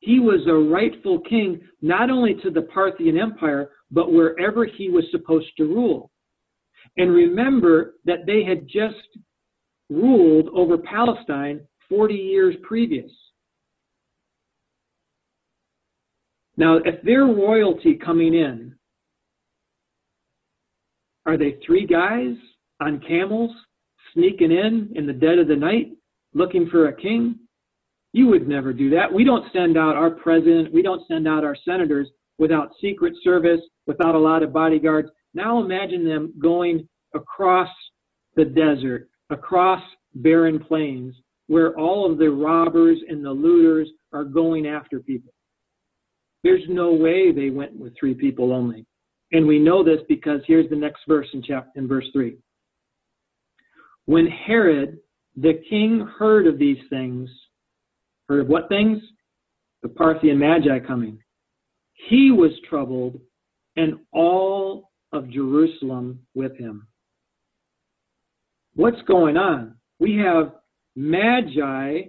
[0.00, 5.04] He was a rightful king, not only to the Parthian Empire, but wherever he was
[5.10, 6.10] supposed to rule.
[6.96, 8.96] And remember that they had just
[9.88, 13.10] ruled over Palestine 40 years previous.
[16.58, 18.74] Now, if they're royalty coming in,
[21.24, 22.34] are they three guys
[22.80, 23.52] on camels
[24.12, 25.92] sneaking in in the dead of the night
[26.34, 27.38] looking for a king?
[28.12, 29.12] You would never do that.
[29.12, 33.60] We don't send out our president, we don't send out our senators without secret service,
[33.86, 35.10] without a lot of bodyguards.
[35.34, 37.68] Now imagine them going across
[38.34, 39.82] the desert, across
[40.16, 41.14] barren plains,
[41.46, 45.32] where all of the robbers and the looters are going after people.
[46.48, 48.86] There's no way they went with three people only.
[49.32, 52.38] And we know this because here's the next verse in chapter in verse 3.
[54.06, 54.98] When Herod
[55.36, 57.28] the king heard of these things,
[58.30, 58.98] heard of what things?
[59.82, 61.18] The Parthian Magi coming.
[62.08, 63.20] He was troubled,
[63.76, 66.86] and all of Jerusalem with him.
[68.74, 69.74] What's going on?
[69.98, 70.54] We have
[70.96, 72.04] Magi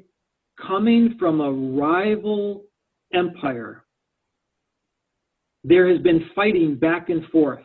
[0.66, 2.64] coming from a rival
[3.14, 3.84] empire
[5.70, 7.63] there has been fighting back and forth.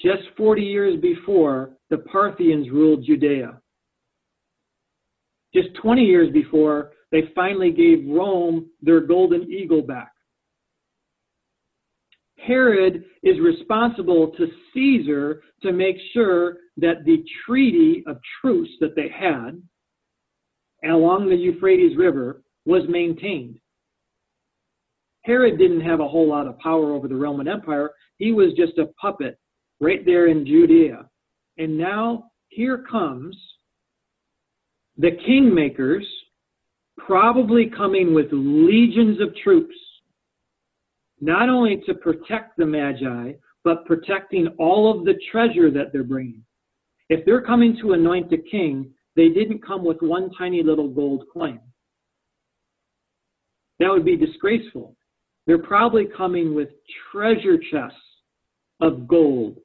[0.00, 3.60] Just 40 years before, the Parthians ruled Judea.
[5.54, 10.10] Just 20 years before, they finally gave Rome their golden eagle back.
[12.36, 19.08] Herod is responsible to Caesar to make sure that the treaty of truce that they
[19.08, 19.62] had
[20.84, 23.60] along the Euphrates River was maintained.
[25.26, 27.90] Herod didn't have a whole lot of power over the Roman Empire.
[28.18, 29.38] He was just a puppet
[29.80, 31.08] right there in Judea.
[31.58, 33.36] And now here comes
[34.96, 36.04] the kingmakers,
[36.96, 39.74] probably coming with legions of troops,
[41.20, 43.32] not only to protect the Magi,
[43.64, 46.42] but protecting all of the treasure that they're bringing.
[47.08, 51.24] If they're coming to anoint a king, they didn't come with one tiny little gold
[51.32, 51.58] coin.
[53.80, 54.95] That would be disgraceful.
[55.46, 56.70] They're probably coming with
[57.12, 57.98] treasure chests
[58.80, 59.58] of gold,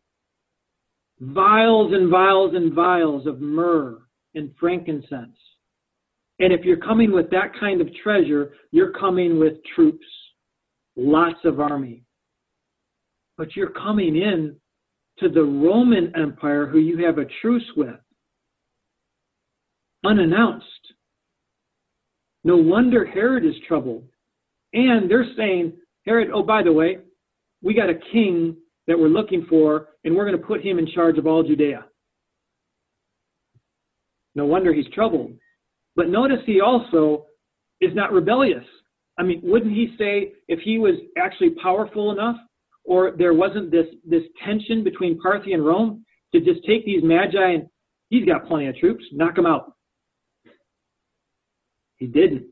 [1.20, 3.98] vials and vials and vials of myrrh
[4.36, 5.38] and frankincense.
[6.40, 10.06] And if you're coming with that kind of treasure, you're coming with troops,
[10.96, 12.04] lots of army.
[13.38, 14.56] But you're coming in
[15.20, 18.00] to the Roman Empire who you have a truce with,
[20.04, 20.66] unannounced.
[22.44, 24.11] No wonder Herod is troubled.
[24.74, 25.74] And they're saying,
[26.06, 27.00] Herod, oh, by the way,
[27.62, 28.56] we got a king
[28.88, 31.86] that we're looking for, and we're going to put him in charge of all Judea.
[34.34, 35.34] No wonder he's troubled.
[35.96, 37.26] But notice he also
[37.82, 38.64] is not rebellious.
[39.20, 42.38] I mean, wouldn't he say if he was actually powerful enough,
[42.84, 47.52] or there wasn't this this tension between Parthia and Rome, to just take these magi
[47.52, 47.68] and
[48.10, 49.74] he's got plenty of troops, knock them out?
[51.98, 52.48] He didn't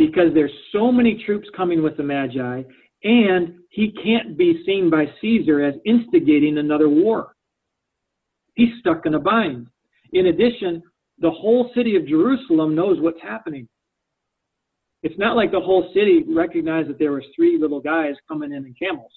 [0.00, 2.62] because there's so many troops coming with the Magi,
[3.04, 7.34] and he can't be seen by Caesar as instigating another war.
[8.54, 9.66] He's stuck in a bind.
[10.14, 10.82] In addition,
[11.18, 13.68] the whole city of Jerusalem knows what's happening.
[15.02, 18.64] It's not like the whole city recognized that there was three little guys coming in
[18.64, 19.12] in camels.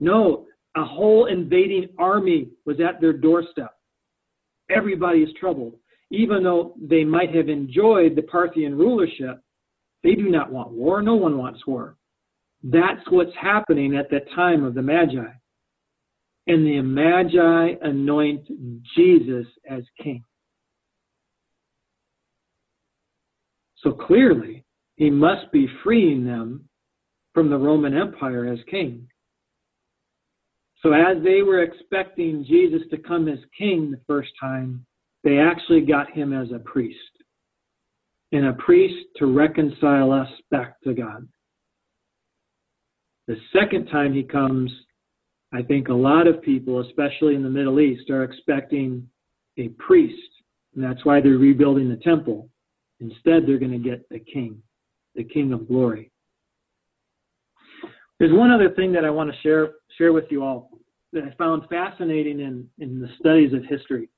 [0.00, 0.44] No,
[0.76, 3.72] a whole invading army was at their doorstep.
[4.68, 5.76] Everybody is troubled.
[6.10, 9.40] Even though they might have enjoyed the Parthian rulership,
[10.04, 11.02] they do not want war.
[11.02, 11.96] No one wants war.
[12.62, 15.32] That's what's happening at that time of the Magi.
[16.46, 18.46] And the Magi anoint
[18.94, 20.22] Jesus as king.
[23.78, 24.62] So clearly,
[24.96, 26.68] he must be freeing them
[27.32, 29.08] from the Roman Empire as king.
[30.82, 34.84] So, as they were expecting Jesus to come as king the first time,
[35.22, 36.98] they actually got him as a priest
[38.34, 41.26] and a priest to reconcile us back to God.
[43.28, 44.72] The second time he comes,
[45.52, 49.08] I think a lot of people, especially in the Middle East, are expecting
[49.56, 50.18] a priest,
[50.74, 52.50] and that's why they're rebuilding the temple.
[52.98, 54.60] Instead, they're going to get the king,
[55.14, 56.10] the king of glory.
[58.18, 60.70] There's one other thing that I want to share share with you all
[61.12, 64.08] that I found fascinating in, in the studies of history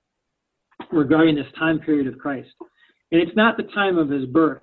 [0.91, 2.49] regarding this time period of Christ.
[3.13, 4.63] And it's not the time of his birth,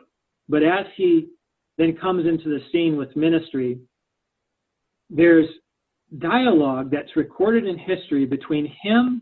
[0.49, 1.29] but as he
[1.77, 3.79] then comes into the scene with ministry,
[5.09, 5.47] there's
[6.19, 9.21] dialogue that's recorded in history between him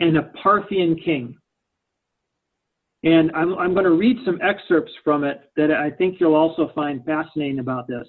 [0.00, 1.36] and a Parthian king.
[3.04, 6.70] And I'm, I'm going to read some excerpts from it that I think you'll also
[6.74, 8.06] find fascinating about this.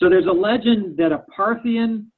[0.00, 2.10] So there's a legend that a Parthian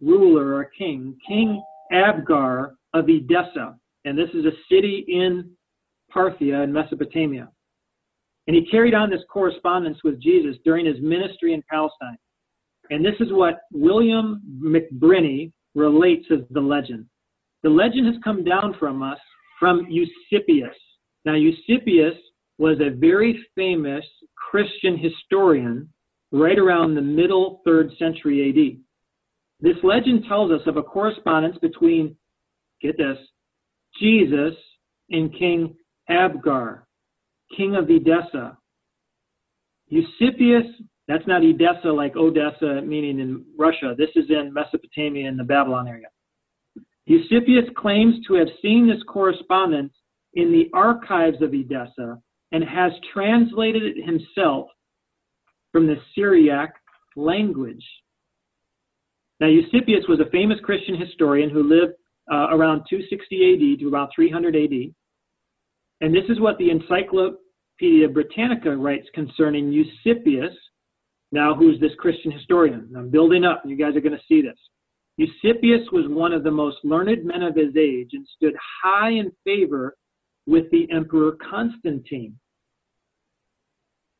[0.00, 5.50] ruler or king, King Abgar of Edessa, and this is a city in
[6.14, 7.48] Parthia and Mesopotamia.
[8.46, 12.18] And he carried on this correspondence with Jesus during his ministry in Palestine.
[12.90, 17.06] And this is what William McBirnie relates as the legend.
[17.62, 19.18] The legend has come down from us
[19.58, 20.76] from Eusebius.
[21.24, 22.16] Now, Eusebius
[22.58, 24.04] was a very famous
[24.34, 25.88] Christian historian
[26.32, 28.80] right around the middle third century AD.
[29.60, 32.16] This legend tells us of a correspondence between,
[32.80, 33.18] get this,
[34.00, 34.54] Jesus
[35.10, 35.76] and King
[36.12, 36.82] Abgar,
[37.56, 38.58] king of Edessa.
[39.88, 40.66] Eusebius,
[41.08, 43.94] that's not Edessa like Odessa, meaning in Russia.
[43.96, 46.06] This is in Mesopotamia in the Babylon area.
[47.06, 49.92] Eusebius claims to have seen this correspondence
[50.34, 52.18] in the archives of Edessa
[52.52, 54.68] and has translated it himself
[55.72, 56.74] from the Syriac
[57.16, 57.84] language.
[59.40, 61.94] Now, Eusebius was a famous Christian historian who lived
[62.30, 64.94] uh, around 260 AD to about 300 AD.
[66.02, 70.52] And this is what the Encyclopedia Britannica writes concerning Eusebius,
[71.30, 72.92] now who's this Christian historian.
[72.96, 74.58] I'm building up, you guys are going to see this.
[75.16, 79.30] Eusebius was one of the most learned men of his age and stood high in
[79.44, 79.94] favor
[80.46, 82.36] with the Emperor Constantine.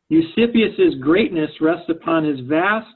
[0.08, 2.94] Eusebius's greatness rests upon his vast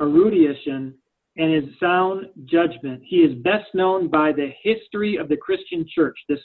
[0.00, 0.94] erudition
[1.36, 3.02] and his sound judgment.
[3.06, 6.40] He is best known by the history of the Christian church, this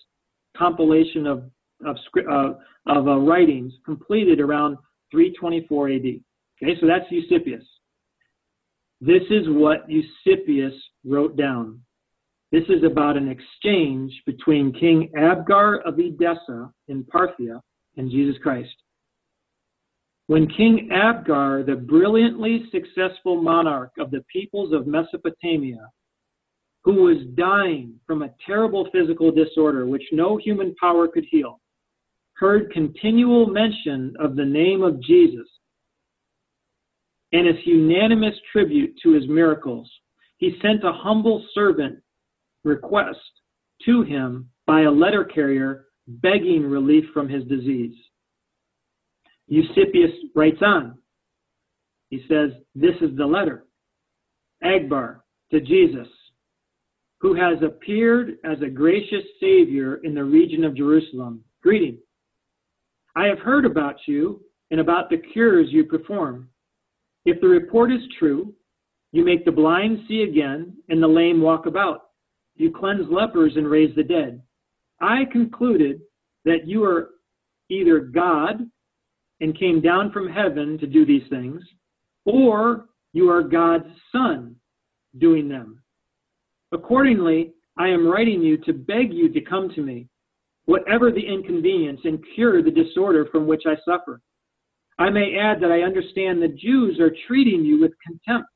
[0.57, 1.43] compilation of,
[1.85, 1.97] of,
[2.29, 2.53] uh,
[2.87, 4.77] of uh, writings completed around
[5.11, 5.95] 324 AD.
[6.01, 7.63] Okay, so that's Eusebius.
[8.99, 10.73] This is what Eusebius
[11.05, 11.79] wrote down.
[12.51, 17.59] This is about an exchange between King Abgar of Edessa in Parthia
[17.97, 18.73] and Jesus Christ.
[20.27, 25.89] When King Abgar, the brilliantly successful monarch of the peoples of Mesopotamia,
[26.87, 31.59] who was dying from a terrible physical disorder which no human power could heal,
[32.35, 35.45] heard continual mention of the name of Jesus
[37.33, 39.91] and his unanimous tribute to his miracles,
[40.37, 41.99] he sent a humble servant
[42.63, 43.19] request
[43.85, 47.97] to him by a letter carrier begging relief from his disease.
[49.49, 50.97] Eusebius writes on.
[52.11, 53.65] He says, This is the letter.
[54.63, 55.17] Abgar
[55.51, 56.07] to Jesus,
[57.19, 61.43] who has appeared as a gracious Savior in the region of Jerusalem.
[61.63, 61.97] Greeting.
[63.15, 66.49] I have heard about you and about the cures you perform.
[67.25, 68.53] If the report is true,
[69.11, 72.09] you make the blind see again and the lame walk about.
[72.55, 74.41] You cleanse lepers and raise the dead.
[75.01, 76.01] I concluded
[76.45, 77.09] that you are
[77.69, 78.69] either God
[79.41, 81.61] and came down from heaven to do these things,
[82.25, 84.55] or you are God's Son
[85.17, 85.81] doing them.
[86.71, 90.07] Accordingly, I am writing you to beg you to come to me,
[90.65, 94.21] whatever the inconvenience, and cure the disorder from which I suffer.
[94.99, 98.49] I may add that I understand the Jews are treating you with contempt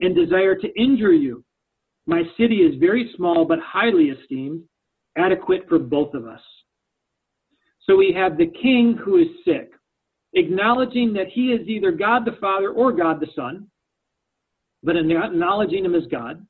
[0.00, 1.44] and desire to injure you.
[2.06, 4.62] My city is very small but highly esteemed,
[5.16, 6.40] adequate for both of us.
[7.84, 9.72] So we have the king who is sick,
[10.34, 13.66] acknowledging that he is either God the Father or God the Son,
[14.82, 16.46] but acknowledging him as God.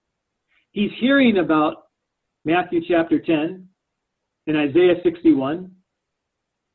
[0.73, 1.85] He's hearing about
[2.45, 3.67] Matthew chapter 10
[4.47, 5.71] and Isaiah 61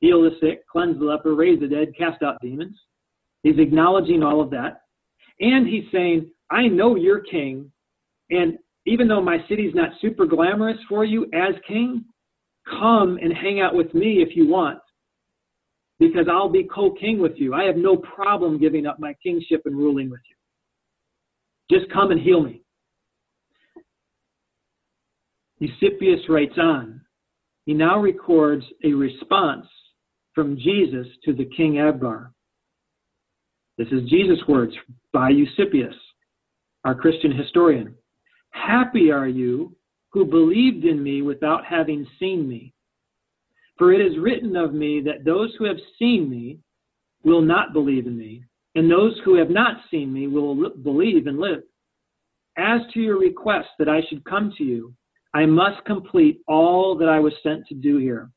[0.04, 2.78] heal the sick, cleanse the leper, raise the dead, cast out demons.
[3.44, 4.82] He's acknowledging all of that.
[5.40, 7.72] And he's saying, I know you're king,
[8.30, 12.04] and even though my city's not super glamorous for you as king,
[12.70, 14.80] come and hang out with me if you want,
[16.00, 17.54] because I'll be co king with you.
[17.54, 21.80] I have no problem giving up my kingship and ruling with you.
[21.80, 22.63] Just come and heal me.
[25.60, 27.02] Eusebius writes on.
[27.66, 29.66] He now records a response
[30.36, 32.32] from Jesus to the king Abgar.
[33.78, 34.74] This is Jesus' words
[35.12, 35.96] by Eusebius,
[36.84, 37.96] our Christian historian.
[38.52, 39.76] Happy are you
[40.12, 42.74] who believed in me without having seen me.
[43.78, 46.60] For it is written of me that those who have seen me
[47.24, 48.44] will not believe in me,
[48.76, 51.64] and those who have not seen me will believe and live.
[52.58, 54.94] As to your request that I should come to you,
[55.34, 58.30] I must complete all that I was sent to do here.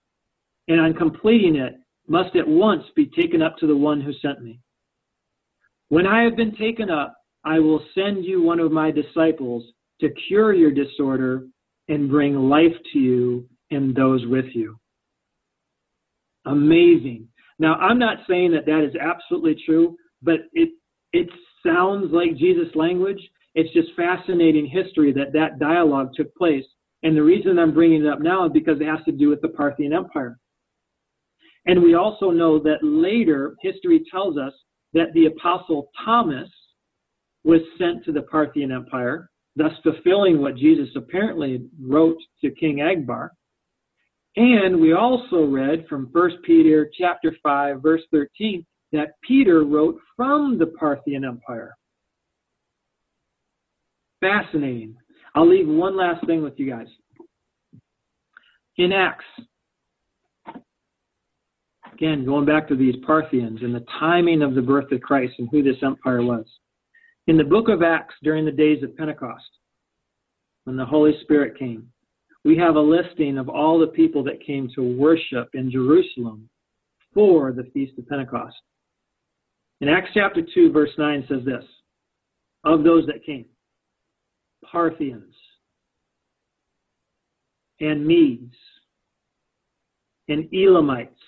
[0.69, 1.75] And on completing it,
[2.09, 4.61] must at once be taken up to the one who sent me.
[5.89, 9.65] When I have been taken up, I will send you one of my disciples
[10.01, 11.47] to cure your disorder
[11.89, 14.77] and bring life to you and those with you.
[16.47, 17.29] Amazing.
[17.59, 20.71] Now, I'm not saying that that is absolutely true, but it
[21.13, 21.29] it
[21.65, 23.21] sounds like Jesus' language.
[23.55, 26.65] It's just fascinating history that that dialogue took place.
[27.07, 29.41] And the reason I'm bringing it up now is because it has to do with
[29.41, 30.41] the Parthian Empire.
[31.65, 34.53] And we also know that later history tells us
[34.93, 36.49] that the apostle Thomas
[37.45, 43.29] was sent to the Parthian Empire, thus fulfilling what Jesus apparently wrote to King Agbar.
[44.35, 50.59] And we also read from 1 Peter chapter 5 verse 13 that Peter wrote from
[50.59, 51.77] the Parthian Empire.
[54.21, 54.97] Fascinating.
[55.37, 56.87] I'll leave one last thing with you guys.
[58.79, 59.25] In Acts
[61.93, 65.49] Again, going back to these Parthians and the timing of the birth of Christ and
[65.51, 66.45] who this empire was.
[67.27, 69.49] In the book of Acts, during the days of Pentecost,
[70.65, 71.89] when the Holy Spirit came,
[72.45, 76.51] we have a listing of all the people that came to worship in Jerusalem
[77.15, 78.57] for the Feast of Pentecost.
[79.81, 81.65] In Acts chapter 2, verse 9 says this
[82.65, 83.47] Of those that came,
[84.77, 85.35] Parthians
[87.81, 88.55] and Medes
[90.29, 91.19] and Elamites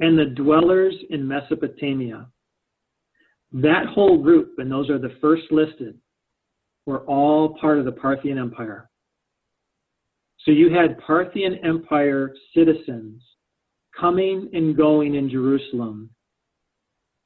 [0.00, 2.26] and the dwellers in Mesopotamia.
[3.52, 5.96] That whole group, and those are the first listed,
[6.84, 8.90] were all part of the Parthian Empire.
[10.44, 13.22] So you had Parthian Empire citizens
[13.98, 16.10] coming and going in Jerusalem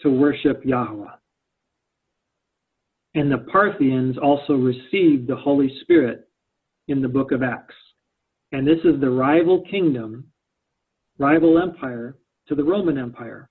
[0.03, 1.17] to worship Yahweh.
[3.15, 6.29] And the Parthians also received the Holy Spirit
[6.89, 7.75] in the book of Acts.
[8.53, 10.27] And this is the rival kingdom,
[11.19, 12.17] rival empire
[12.49, 13.49] to the Roman Empire.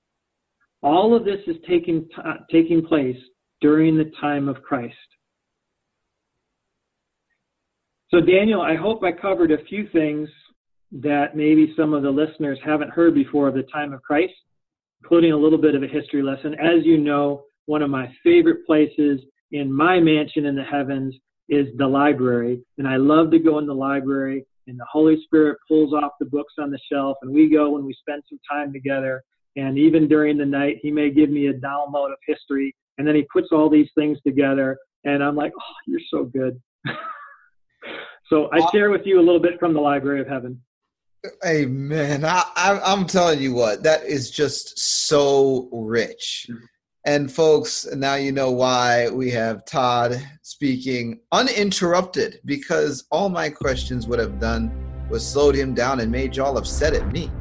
[0.82, 3.18] All of this is taking, uh, taking place
[3.62, 4.96] during the time of Christ.
[8.10, 10.28] So, Daniel, I hope I covered a few things
[10.92, 14.34] that maybe some of the listeners haven't heard before of the time of Christ,
[15.02, 16.54] including a little bit of a history lesson.
[16.56, 19.22] As you know, one of my favorite places
[19.52, 21.16] in my mansion in the heavens
[21.50, 22.62] is the library.
[22.78, 26.26] And I love to go in the library, and the Holy Spirit pulls off the
[26.26, 29.24] books on the shelf, and we go and we spend some time together.
[29.58, 33.16] And even during the night, He may give me a download of history, and then
[33.16, 34.78] He puts all these things together.
[35.04, 36.62] And I'm like, oh, you're so good.
[38.30, 40.62] so I share with you a little bit from the Library of Heaven.
[41.46, 42.26] Amen.
[42.26, 46.48] I, I, am telling you what, that is just so rich.
[47.06, 54.06] And folks, now you know why we have Todd speaking uninterrupted because all my questions
[54.08, 54.72] would have done
[55.10, 57.32] was slowed him down and made y'all upset at me.